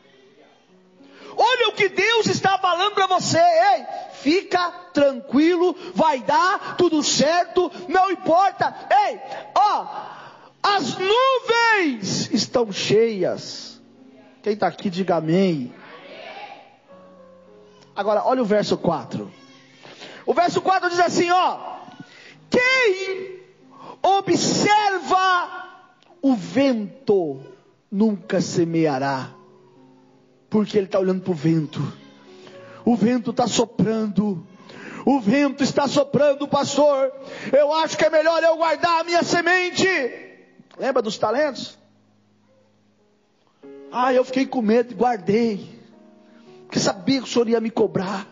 [1.37, 3.85] Olha o que Deus está falando para você, ei,
[4.23, 8.75] fica tranquilo, vai dar tudo certo, não importa,
[9.07, 9.21] ei,
[9.55, 9.87] ó,
[10.63, 13.83] as nuvens estão cheias.
[14.43, 15.75] Quem está aqui, diga amém.
[17.97, 19.31] Agora, olha o verso 4.
[20.27, 21.77] O verso 4 diz assim: ó,
[22.51, 23.41] quem
[24.03, 25.65] observa
[26.21, 27.41] o vento
[27.91, 29.31] nunca semeará,
[30.51, 31.81] porque ele está olhando para o vento.
[32.85, 34.47] O vento está soprando.
[35.07, 37.13] O vento está soprando, pastor.
[37.53, 39.87] Eu acho que é melhor eu guardar a minha semente.
[40.79, 41.79] Lembra dos talentos?
[43.93, 45.74] Ah, eu fiquei com medo e guardei.
[46.75, 48.27] Porque sabia que o Senhor ia me cobrar.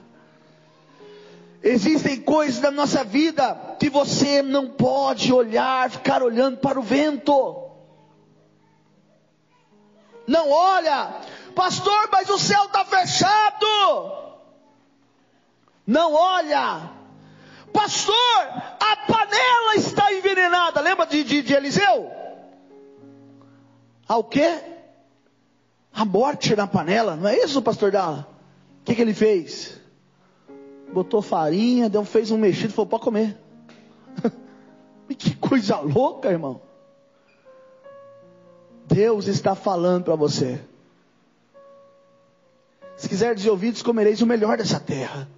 [1.63, 7.71] Existem coisas na nossa vida que você não pode olhar, ficar olhando para o vento.
[10.27, 11.21] Não olha,
[11.55, 14.13] pastor, mas o céu está fechado.
[15.87, 16.91] Não olha,
[17.73, 18.41] pastor,
[18.81, 20.81] a panela está envenenada.
[20.81, 22.11] Lembra de, de, de Eliseu?
[24.09, 24.59] Ao quê?
[25.95, 28.32] A morte na panela, não é isso, pastor Dala?
[28.83, 29.83] O que, que ele fez?
[30.93, 33.37] botou farinha, deu, fez um mexido e falou: pode comer.
[35.17, 36.61] que coisa louca, irmão.
[38.87, 40.61] Deus está falando para você.
[42.97, 45.29] Se quiser ouvidos, comereis o melhor dessa terra.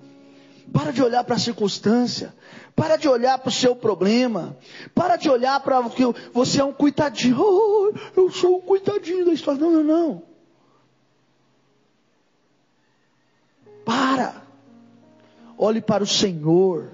[0.73, 2.35] Para de olhar para a circunstância.
[2.75, 4.57] Para de olhar para o seu problema.
[4.95, 6.03] Para de olhar para que
[6.33, 7.37] você é um coitadinho.
[7.39, 9.61] Oh, eu sou um coitadinho da história.
[9.61, 10.23] Não, não, não.
[13.85, 14.43] Para.
[15.59, 16.91] Olhe para o Senhor.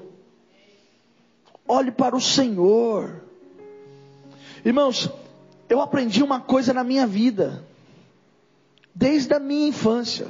[1.66, 3.22] Olhe para o Senhor.
[4.64, 5.10] Irmãos,
[5.68, 7.64] eu aprendi uma coisa na minha vida,
[8.94, 10.28] desde a minha infância.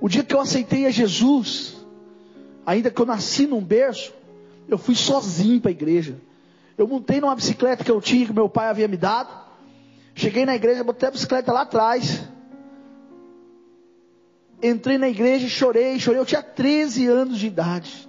[0.00, 1.76] O dia que eu aceitei a Jesus,
[2.66, 4.12] ainda que eu nasci num berço,
[4.68, 6.20] eu fui sozinho para a igreja.
[6.76, 9.30] Eu montei numa bicicleta que eu tinha, que meu pai havia me dado.
[10.14, 12.28] Cheguei na igreja, botei a bicicleta lá atrás
[14.62, 16.20] entrei na igreja e chorei, chorei.
[16.20, 18.08] Eu tinha 13 anos de idade.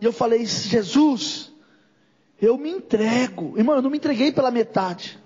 [0.00, 1.52] E eu falei, Jesus,
[2.40, 3.56] eu me entrego.
[3.56, 5.18] Irmão, eu não me entreguei pela metade.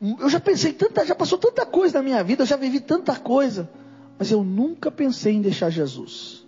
[0.00, 3.16] Eu já pensei tanta, já passou tanta coisa na minha vida, eu já vivi tanta
[3.16, 3.68] coisa,
[4.16, 6.46] mas eu nunca pensei em deixar Jesus.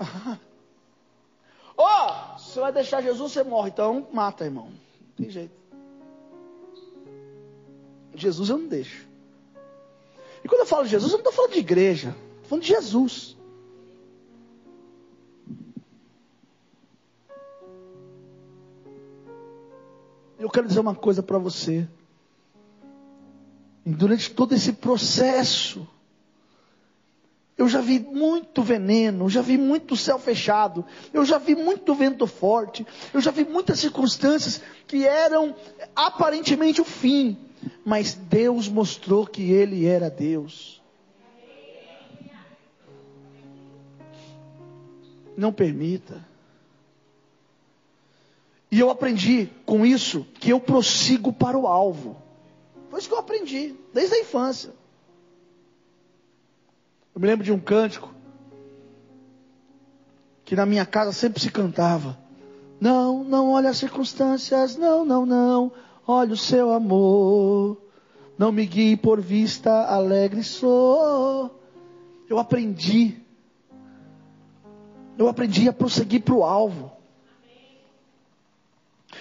[0.00, 0.38] Ah.
[1.76, 4.68] Oh, você vai deixar Jesus, você morre, então mata, irmão.
[4.70, 5.52] Não tem jeito.
[8.22, 9.08] Jesus eu não deixo.
[10.44, 12.68] E quando eu falo de Jesus, eu não estou falando de igreja, estou falando de
[12.68, 13.36] Jesus.
[20.38, 21.86] Eu quero dizer uma coisa para você.
[23.84, 25.88] Durante todo esse processo,
[27.56, 32.26] eu já vi muito veneno, já vi muito céu fechado, eu já vi muito vento
[32.26, 35.56] forte, eu já vi muitas circunstâncias que eram
[35.96, 37.47] aparentemente o fim
[37.84, 40.82] mas Deus mostrou que Ele era Deus.
[45.36, 46.26] Não permita.
[48.70, 52.20] E eu aprendi com isso que eu prossigo para o alvo.
[52.90, 54.72] Foi isso que eu aprendi, desde a infância.
[57.14, 58.14] Eu me lembro de um cântico
[60.44, 62.18] que na minha casa sempre se cantava.
[62.80, 65.72] Não, não olhe as circunstâncias, não, não, não.
[66.10, 67.76] Olha o seu amor,
[68.38, 71.60] não me guie por vista, alegre sou.
[72.26, 73.22] Eu aprendi,
[75.18, 76.90] eu aprendi a prosseguir para o alvo.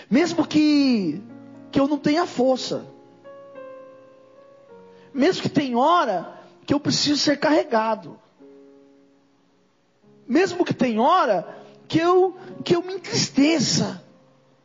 [0.09, 1.21] Mesmo que,
[1.73, 2.87] que eu não tenha força,
[5.13, 8.17] mesmo que tem hora que eu preciso ser carregado,
[10.25, 11.53] mesmo que tem hora
[11.85, 14.01] que eu, que eu me entristeça,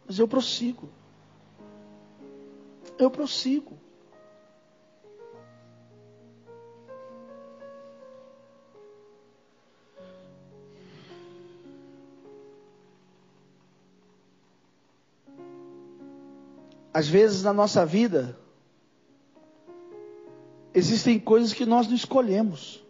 [0.06, 0.88] mas eu prossigo
[3.02, 3.78] eu prossigo.
[16.94, 18.38] Às vezes na nossa vida,
[20.74, 22.84] existem coisas que nós não escolhemos.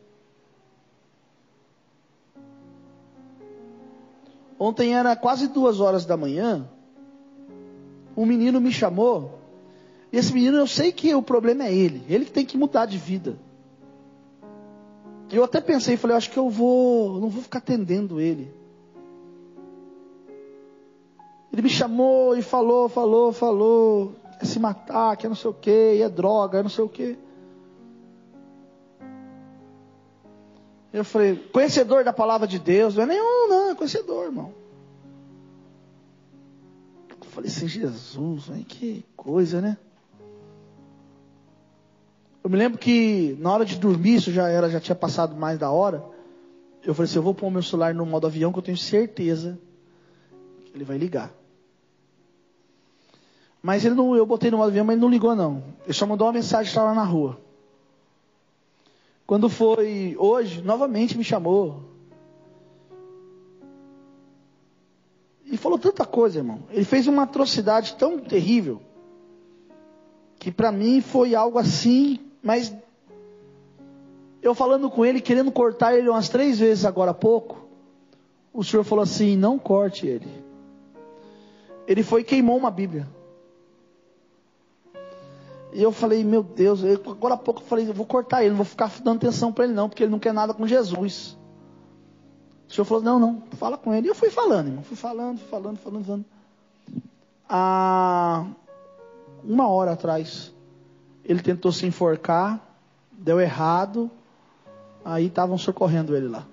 [4.58, 6.68] Ontem era quase duas horas da manhã,
[8.16, 9.41] um menino me chamou
[10.12, 12.04] e esse menino, eu sei que o problema é ele.
[12.06, 13.38] Ele que tem que mudar de vida.
[15.30, 18.52] Eu até pensei, falei, acho que eu vou, não vou ficar atendendo ele.
[21.50, 26.02] Ele me chamou e falou, falou, falou, quer se matar, quer não sei o que,
[26.02, 27.16] é droga, é não sei o que.
[30.92, 34.52] Eu falei, conhecedor da palavra de Deus, não é nenhum, não, é conhecedor, irmão.
[37.08, 39.78] Eu falei assim, Jesus, que coisa, né?
[42.43, 45.59] Eu me lembro que na hora de dormir, isso já era, já tinha passado mais
[45.59, 46.05] da hora.
[46.84, 48.76] Eu falei assim, eu vou pôr o meu celular no modo avião que eu tenho
[48.76, 49.59] certeza
[50.64, 51.32] que ele vai ligar.
[53.62, 55.62] Mas ele não, eu botei no modo avião, mas ele não ligou não.
[55.84, 57.38] Ele só mandou uma mensagem, estava lá na rua.
[59.24, 61.84] Quando foi hoje, novamente me chamou.
[65.47, 66.64] E falou tanta coisa, irmão.
[66.70, 68.82] Ele fez uma atrocidade tão terrível
[70.40, 72.74] que para mim foi algo assim mas
[74.43, 77.68] eu falando com ele, querendo cortar ele umas três vezes agora há pouco,
[78.53, 80.28] o Senhor falou assim: não corte ele.
[81.86, 83.09] Ele foi e queimou uma Bíblia.
[85.72, 88.51] E eu falei, meu Deus, eu, agora há pouco eu falei, eu vou cortar ele,
[88.51, 91.36] não vou ficar dando atenção para ele não, porque ele não quer nada com Jesus.
[92.68, 94.07] O Senhor falou, não, não, fala com ele.
[94.07, 96.24] E eu fui falando, irmão, fui falando, falando, falando, falando.
[97.49, 98.47] Há
[99.43, 100.53] uma hora atrás,
[101.25, 102.61] ele tentou se enforcar,
[103.12, 104.11] deu errado,
[105.05, 106.47] aí estavam socorrendo ele lá.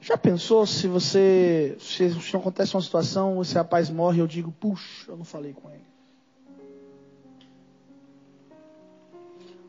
[0.00, 5.10] Já pensou se você, se, se acontece uma situação, esse rapaz morre, eu digo, puxa,
[5.10, 5.84] eu não falei com ele.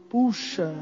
[0.09, 0.73] Puxa.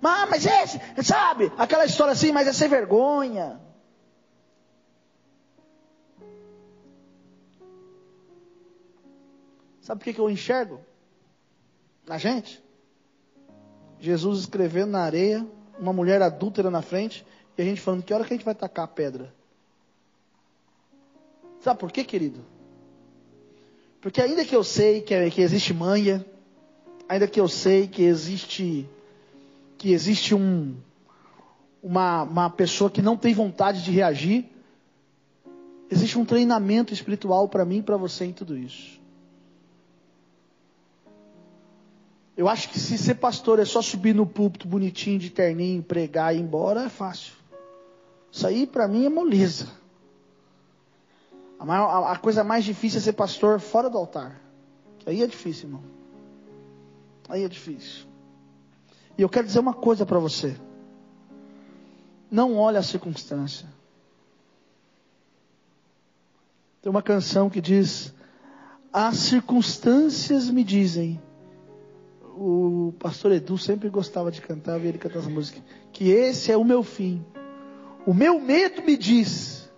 [0.00, 3.60] Mas, mas esse, sabe, aquela história assim, mas é sem vergonha.
[9.80, 10.80] Sabe por que, que eu enxergo?
[12.08, 12.62] Na gente.
[14.00, 15.46] Jesus escrevendo na areia,
[15.78, 17.24] uma mulher adúltera na frente,
[17.56, 19.34] e a gente falando, que hora que a gente vai tacar a pedra?
[21.60, 22.40] Sabe por quê, querido?
[24.00, 26.24] Porque ainda que eu sei que, é, que existe manha,
[27.08, 28.88] ainda que eu sei que existe
[29.76, 30.76] que existe um
[31.82, 34.46] uma, uma pessoa que não tem vontade de reagir,
[35.90, 38.97] existe um treinamento espiritual para mim e para você em tudo isso.
[42.38, 46.32] Eu acho que se ser pastor é só subir no púlpito bonitinho, de terninho, pregar
[46.32, 47.32] e ir embora, é fácil.
[48.30, 49.66] Isso aí para mim é moleza.
[51.58, 54.40] A, maior, a, coisa mais difícil é ser pastor fora do altar.
[55.04, 55.82] Aí é difícil, irmão.
[57.28, 58.06] Aí é difícil.
[59.18, 60.56] E eu quero dizer uma coisa para você.
[62.30, 63.66] Não olhe a circunstância.
[66.80, 68.14] Tem uma canção que diz:
[68.92, 71.20] As circunstâncias me dizem
[72.38, 75.60] o pastor Edu sempre gostava de cantar, ver ele cantar essa música.
[75.92, 77.24] Que esse é o meu fim.
[78.06, 79.68] O meu medo me diz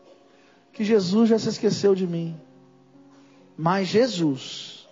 [0.73, 2.39] que Jesus já se esqueceu de mim.
[3.57, 4.89] Mas Jesus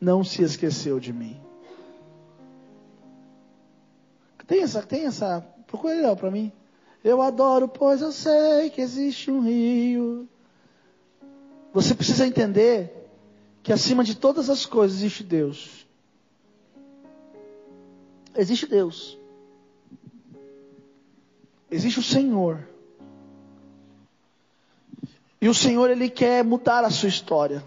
[0.00, 1.40] não se esqueceu de mim.
[4.46, 6.50] Tem essa, tem essa, procura ele para mim.
[7.04, 10.28] Eu adoro, pois eu sei que existe um rio.
[11.72, 13.08] Você precisa entender
[13.62, 15.87] que acima de todas as coisas existe Deus.
[18.38, 19.18] Existe Deus.
[21.68, 22.68] Existe o Senhor.
[25.40, 27.64] E o Senhor, Ele quer mudar a sua história.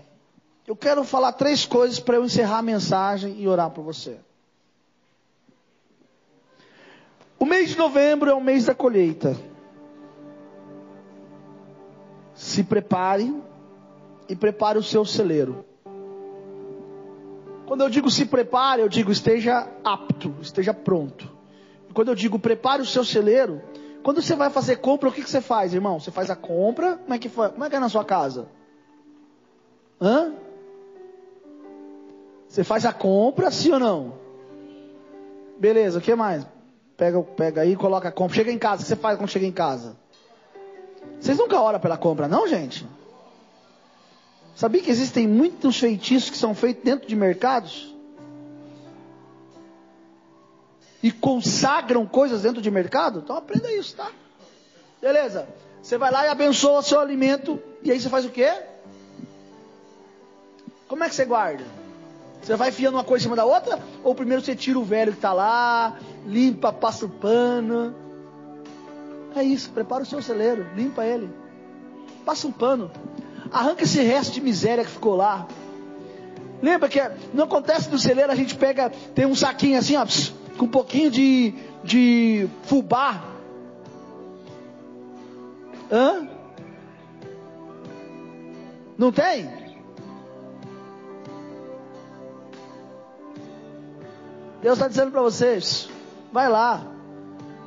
[0.66, 4.18] Eu quero falar três coisas para eu encerrar a mensagem e orar por você.
[7.38, 9.36] O mês de novembro é o mês da colheita.
[12.34, 13.36] Se prepare
[14.30, 15.66] e prepare o seu celeiro.
[17.72, 21.32] Quando eu digo se prepare, eu digo esteja apto, esteja pronto.
[21.90, 23.62] E quando eu digo prepare o seu celeiro,
[24.04, 25.98] quando você vai fazer compra, o que, que você faz, irmão?
[25.98, 27.48] Você faz a compra, como é que, foi?
[27.48, 28.50] Como é, que é na sua casa?
[30.02, 30.34] Hã?
[32.50, 34.16] Você faz a compra, sim ou não?
[35.58, 36.46] Beleza, o que mais?
[36.98, 38.36] Pega, pega aí, coloca a compra.
[38.36, 39.96] Chega em casa, o que você faz quando chega em casa?
[41.22, 42.86] Vocês nunca oram pela compra, não, gente?
[44.56, 47.96] Sabia que existem muitos feitiços que são feitos dentro de mercados?
[51.02, 53.20] E consagram coisas dentro de mercado?
[53.20, 54.12] Então aprenda isso, tá?
[55.02, 55.48] Beleza.
[55.82, 57.60] Você vai lá e abençoa seu alimento.
[57.84, 58.54] E aí você faz o quê?
[60.88, 61.64] Como é que você guarda?
[62.42, 63.80] Você vai enfiando uma coisa em cima da outra?
[64.04, 67.96] Ou primeiro você tira o velho que está lá, limpa, passa o pano?
[69.36, 71.30] É isso, prepara o seu celeiro, limpa ele.
[72.26, 72.92] Passa um pano.
[73.52, 75.48] Arranca esse resto de miséria que ficou lá.
[76.62, 77.00] Lembra que
[77.34, 80.06] não acontece no celeiro, a gente pega, tem um saquinho assim, ó,
[80.58, 83.24] com um pouquinho de, de fubá.
[85.92, 86.28] Hã?
[88.98, 89.50] Não tem?
[94.62, 95.90] Deus está dizendo para vocês:
[96.32, 96.86] vai lá,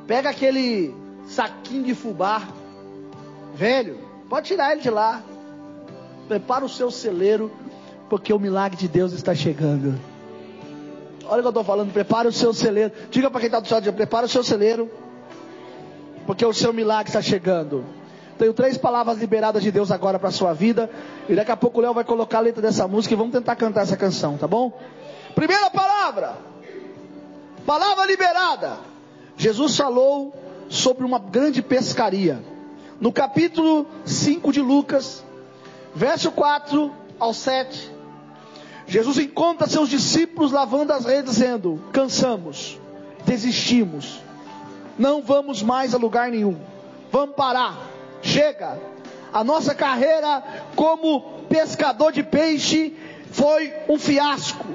[0.07, 0.95] pega aquele
[1.27, 2.41] saquinho de fubá,
[3.53, 3.99] velho,
[4.29, 5.21] pode tirar ele de lá,
[6.27, 7.51] prepara o seu celeiro,
[8.09, 9.99] porque o milagre de Deus está chegando.
[11.27, 12.91] Olha o que eu estou falando, prepara o seu celeiro.
[13.09, 14.89] Diga para quem está do seu lado, prepara o seu celeiro,
[16.25, 17.83] porque o seu milagre está chegando.
[18.37, 20.89] Tenho três palavras liberadas de Deus agora para a sua vida.
[21.27, 23.55] E daqui a pouco o Léo vai colocar a letra dessa música e vamos tentar
[23.55, 24.77] cantar essa canção, tá bom?
[25.33, 26.35] Primeira palavra.
[27.65, 28.77] Palavra liberada.
[29.37, 30.33] Jesus falou
[30.69, 32.39] sobre uma grande pescaria.
[32.99, 35.23] No capítulo 5 de Lucas,
[35.95, 37.91] verso 4 ao 7.
[38.87, 42.79] Jesus encontra seus discípulos lavando as redes, dizendo: Cansamos,
[43.25, 44.19] desistimos,
[44.99, 46.57] não vamos mais a lugar nenhum,
[47.11, 48.79] vamos parar Chega.
[49.31, 50.43] A nossa carreira
[50.75, 52.97] como pescador de peixe
[53.31, 54.65] foi um fiasco.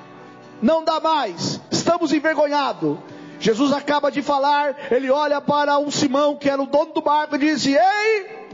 [0.62, 1.60] Não dá mais.
[1.70, 2.96] Estamos envergonhados.
[3.40, 7.36] Jesus acaba de falar, ele olha para um Simão, que era o dono do barco,
[7.36, 8.48] e diz: Ei,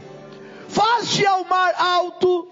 [0.69, 2.47] faste ao mar alto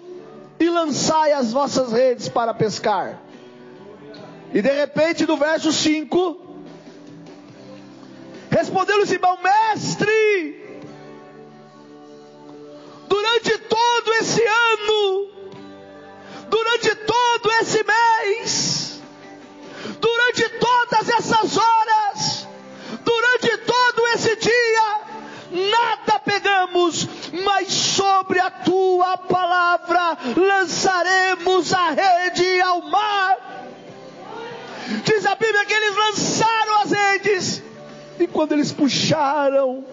[0.60, 3.22] e lançai as vossas redes para pescar.
[4.54, 6.46] E de repente, no verso 5,
[8.50, 10.80] respondeu-lhe Simão: Mestre,
[13.08, 14.65] durante todo esse ano,
[28.96, 33.38] tua palavra lançaremos a rede ao mar.
[35.04, 37.64] Diz a Bíblia que eles lançaram as redes,
[38.18, 39.84] e quando eles puxaram,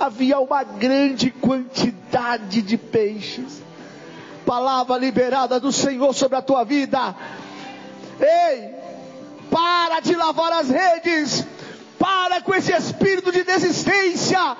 [0.00, 3.62] havia uma grande quantidade de peixes.
[4.44, 7.14] Palavra liberada do Senhor sobre a tua vida.
[8.18, 8.74] Ei,
[9.48, 11.46] para de lavar as redes.
[11.96, 14.56] Para com esse espírito de desistência.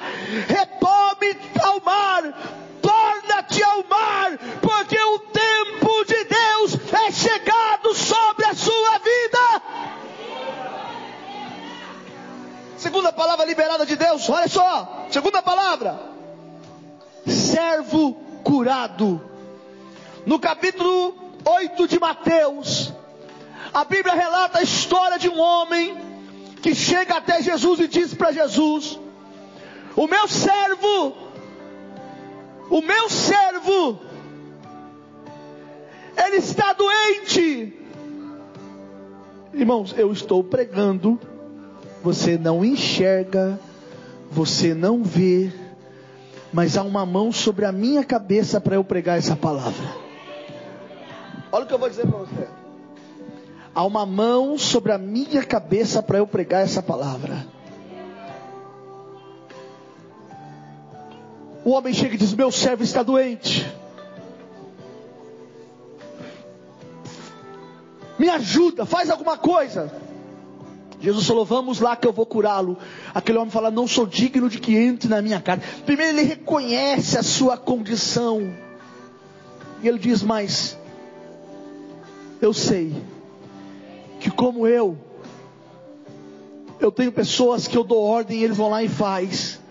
[0.47, 2.62] Retome ao mar.
[3.43, 4.39] Torna-te ao mar.
[4.61, 9.63] Porque o tempo de Deus é chegado sobre a sua vida.
[12.77, 15.07] Segunda palavra liberada de Deus, olha só.
[15.11, 16.01] Segunda palavra:
[17.27, 18.15] servo
[18.45, 19.21] curado.
[20.27, 21.15] No capítulo
[21.45, 22.93] 8 de Mateus,
[23.75, 25.97] a Bíblia relata a história de um homem
[26.63, 28.99] que chega até Jesus e diz para Jesus:
[29.97, 31.32] O meu servo,
[32.73, 34.01] o meu servo,
[36.17, 37.79] ele está doente.
[39.53, 41.21] Irmãos, eu estou pregando
[42.03, 43.59] você não enxerga,
[44.31, 45.53] você não vê,
[46.53, 49.87] mas há uma mão sobre a minha cabeça para eu pregar essa palavra.
[51.53, 52.49] Olha o que eu vou dizer para você.
[53.75, 57.47] Há uma mão sobre a minha cabeça para eu pregar essa palavra.
[61.65, 63.67] O homem chega e diz: Meu servo está doente.
[68.19, 69.93] Me ajuda, faz alguma coisa.
[71.01, 72.77] Jesus falou: Vamos lá que eu vou curá-lo.
[73.15, 75.63] Aquele homem fala: Não sou digno de que entre na minha casa.
[75.85, 78.55] Primeiro ele reconhece a sua condição.
[79.83, 80.79] E ele diz: Mas
[82.41, 82.95] eu sei
[84.21, 84.97] que como eu,
[86.79, 89.62] eu tenho pessoas que eu dou ordem e eles vão lá e faz.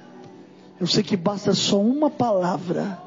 [0.81, 2.97] Eu sei que basta só uma palavra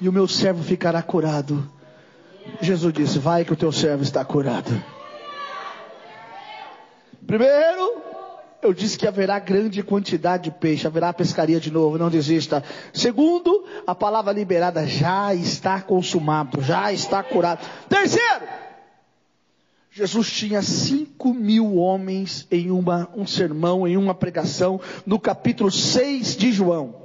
[0.00, 1.68] e o meu servo ficará curado.
[2.60, 4.70] Jesus disse: Vai que o teu servo está curado.
[7.26, 8.00] Primeiro,
[8.62, 12.62] eu disse que haverá grande quantidade de peixe, haverá pescaria de novo, não desista.
[12.92, 17.66] Segundo, a palavra liberada já está consumado, já está curado.
[17.88, 18.44] Terceiro,
[19.96, 26.36] Jesus tinha cinco mil homens em uma, um sermão, em uma pregação, no capítulo 6
[26.36, 26.96] de João,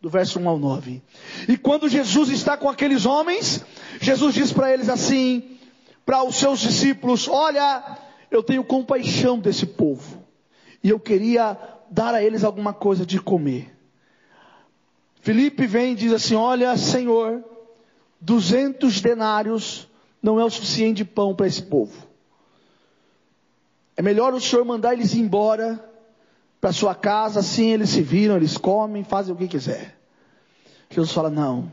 [0.00, 1.02] do verso 1 ao 9.
[1.48, 3.64] E quando Jesus está com aqueles homens,
[4.00, 5.58] Jesus diz para eles assim,
[6.06, 7.98] para os seus discípulos: Olha,
[8.30, 10.22] eu tenho compaixão desse povo.
[10.84, 11.58] E eu queria
[11.90, 13.76] dar a eles alguma coisa de comer.
[15.20, 17.42] Felipe vem e diz assim: Olha, Senhor,
[18.20, 19.88] 200 denários
[20.24, 21.92] não é o suficiente de pão para esse povo.
[23.94, 25.78] É melhor o senhor mandar eles embora
[26.62, 29.94] para sua casa, assim eles se viram, eles comem, fazem o que quiser.
[30.88, 31.70] Jesus fala: Não,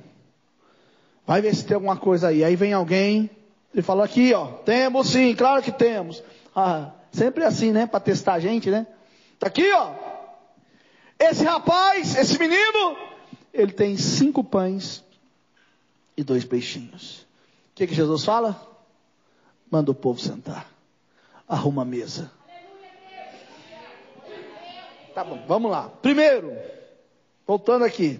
[1.25, 2.43] vai ver se tem alguma coisa aí.
[2.43, 3.29] Aí vem alguém,
[3.73, 6.21] ele fala: Aqui, ó, temos sim, claro que temos.
[6.53, 7.87] Ah, sempre assim, né?
[7.87, 8.85] Para testar a gente, né?
[9.39, 9.93] Tá aqui, ó.
[11.17, 12.97] Esse rapaz, esse menino,
[13.53, 15.01] ele tem cinco pães
[16.17, 17.30] e dois peixinhos.
[17.71, 18.59] O que, que Jesus fala?
[19.69, 20.67] Manda o povo sentar.
[21.47, 22.31] Arruma a mesa.
[25.15, 25.89] Tá bom, vamos lá.
[26.01, 26.55] Primeiro,
[27.45, 28.19] voltando aqui,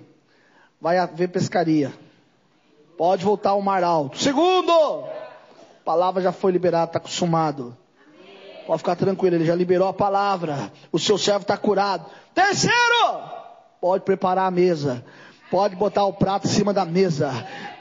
[0.80, 1.93] vai haver pescaria.
[2.97, 4.18] Pode voltar ao mar alto.
[4.18, 7.78] Segundo, a palavra já foi liberada, está acostumado.
[8.66, 10.72] Pode ficar tranquilo, ele já liberou a palavra.
[10.91, 12.06] O seu servo está curado.
[12.34, 13.22] Terceiro,
[13.80, 15.04] pode preparar a mesa.
[15.49, 17.32] Pode botar o prato em cima da mesa.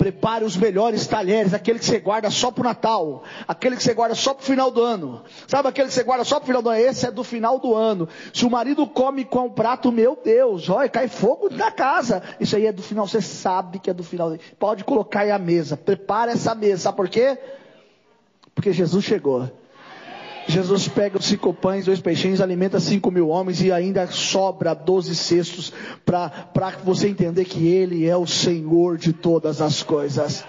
[0.01, 3.93] Prepare os melhores talheres, aquele que você guarda só para o Natal, aquele que você
[3.93, 5.23] guarda só para o final do ano.
[5.47, 6.81] Sabe aquele que você guarda só para o final do ano?
[6.81, 8.09] Esse é do final do ano.
[8.33, 12.23] Se o marido come com um prato, meu Deus, olha, cai fogo na casa.
[12.41, 14.35] Isso aí é do final, você sabe que é do final.
[14.59, 15.77] Pode colocar aí a mesa.
[15.77, 16.85] Prepare essa mesa.
[16.85, 17.37] Sabe por quê?
[18.55, 19.51] Porque Jesus chegou.
[20.51, 25.15] Jesus pega os cinco pães, dois peixinhos, alimenta cinco mil homens e ainda sobra doze
[25.15, 25.73] cestos
[26.05, 30.45] para você entender que Ele é o Senhor de todas as coisas.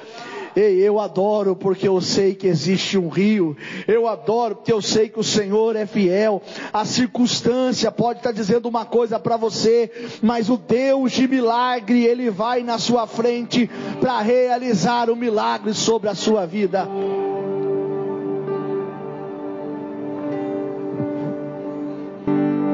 [0.56, 3.56] Ei, eu adoro porque eu sei que existe um rio.
[3.88, 6.42] Eu adoro porque eu sei que o Senhor é fiel.
[6.74, 9.90] A circunstância pode estar dizendo uma coisa para você,
[10.22, 16.10] mas o Deus de milagre, Ele vai na sua frente para realizar o milagre sobre
[16.10, 16.88] a sua vida.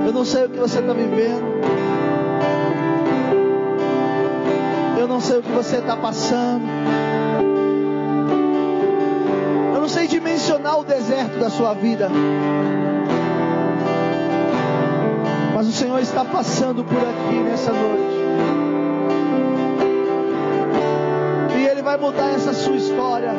[0.07, 1.43] Eu não sei o que você está vivendo.
[4.97, 6.63] Eu não sei o que você está passando.
[9.73, 12.09] Eu não sei dimensionar o deserto da sua vida.
[15.53, 18.17] Mas o Senhor está passando por aqui nessa noite.
[21.57, 23.33] E Ele vai mudar essa sua história.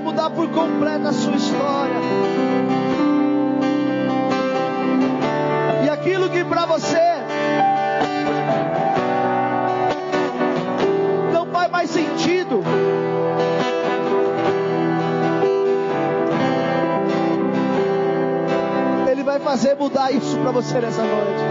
[0.00, 1.96] Vai mudar por completo a sua história.
[5.84, 6.98] E aquilo que para você
[11.32, 12.62] não faz mais sentido.
[19.10, 21.49] Ele vai fazer mudar isso para você nessa noite.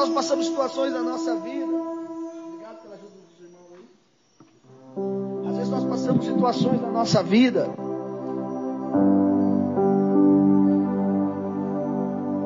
[0.00, 1.66] Nós passamos situações na nossa vida.
[1.66, 5.50] Obrigado pela ajuda dos irmãos aí.
[5.50, 7.68] Às vezes nós passamos situações na nossa vida.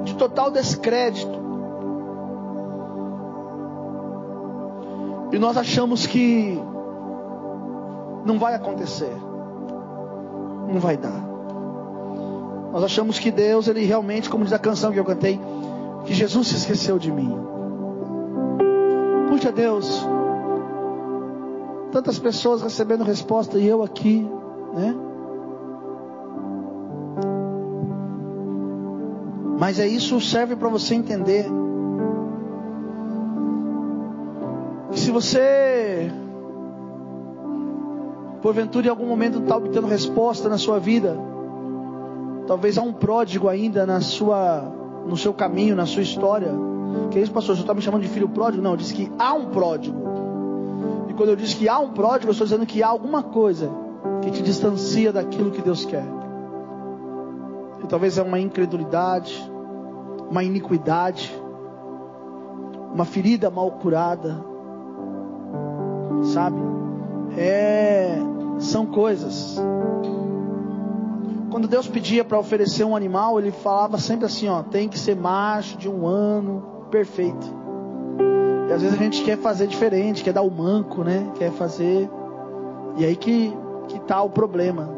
[0.05, 1.45] De total descrédito.
[5.33, 6.61] E nós achamos que
[8.25, 9.15] não vai acontecer.
[10.67, 11.23] Não vai dar.
[12.73, 15.39] Nós achamos que Deus, ele realmente, como diz a canção que eu cantei,
[16.05, 17.37] que Jesus se esqueceu de mim.
[19.29, 20.07] Puxa Deus,
[21.93, 24.29] tantas pessoas recebendo resposta e eu aqui,
[24.75, 24.95] né?
[29.59, 31.47] Mas é isso serve para você entender
[34.97, 36.11] se você,
[38.41, 41.19] porventura em algum momento está obtendo resposta na sua vida,
[42.47, 44.73] talvez há um pródigo ainda na sua,
[45.07, 46.53] no seu caminho, na sua história.
[47.11, 47.57] Que é isso, pastor?
[47.57, 48.63] Você está me chamando de filho pródigo?
[48.63, 49.97] Não, eu disse que há um pródigo.
[51.09, 53.71] E quando eu disse que há um pródigo, eu estou dizendo que há alguma coisa
[54.23, 56.05] que te distancia daquilo que Deus quer.
[57.83, 59.51] E talvez é uma incredulidade,
[60.31, 61.31] uma iniquidade,
[62.93, 64.43] uma ferida mal curada,
[66.33, 66.57] sabe?
[67.37, 68.17] É,
[68.59, 69.61] são coisas.
[71.55, 75.15] Quando Deus pedia para oferecer um animal, Ele falava sempre assim: ó, tem que ser
[75.15, 77.47] macho de um ano, perfeito.
[78.69, 81.31] E às vezes a gente quer fazer diferente, quer dar o manco, né?
[81.37, 82.11] Quer fazer.
[82.97, 84.91] E aí que, que tá o problema.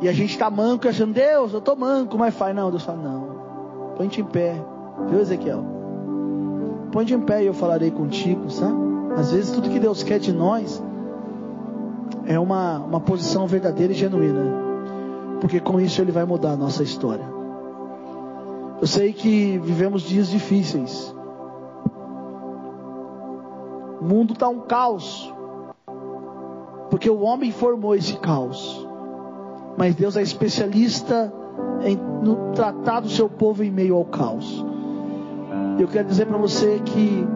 [0.00, 2.56] E a gente tá manco achando, Deus, eu tô manco, mas faz.
[2.56, 3.28] Não, Deus fala, não.
[3.94, 4.56] Põe-te em pé.
[5.06, 5.62] Viu, Ezequiel?
[6.90, 8.74] Põe-te em pé e eu falarei contigo, sabe?
[9.14, 10.82] Às vezes tudo que Deus quer de nós
[12.24, 14.64] é uma, uma posição verdadeira e genuína.
[15.40, 17.26] Porque com isso Ele vai mudar a nossa história.
[18.80, 21.14] Eu sei que vivemos dias difíceis.
[24.00, 25.32] O mundo está um caos.
[26.90, 28.86] Porque o homem formou esse caos.
[29.76, 31.32] Mas Deus é especialista
[31.82, 34.64] em no tratar do seu povo em meio ao caos.
[35.78, 37.26] Eu quero dizer para você que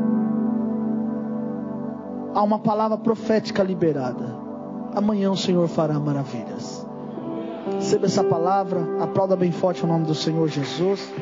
[2.34, 4.34] há uma palavra profética liberada.
[4.94, 6.80] Amanhã o Senhor fará maravilhas.
[7.91, 11.12] Receba essa palavra, aplauda bem forte o nome do Senhor Jesus.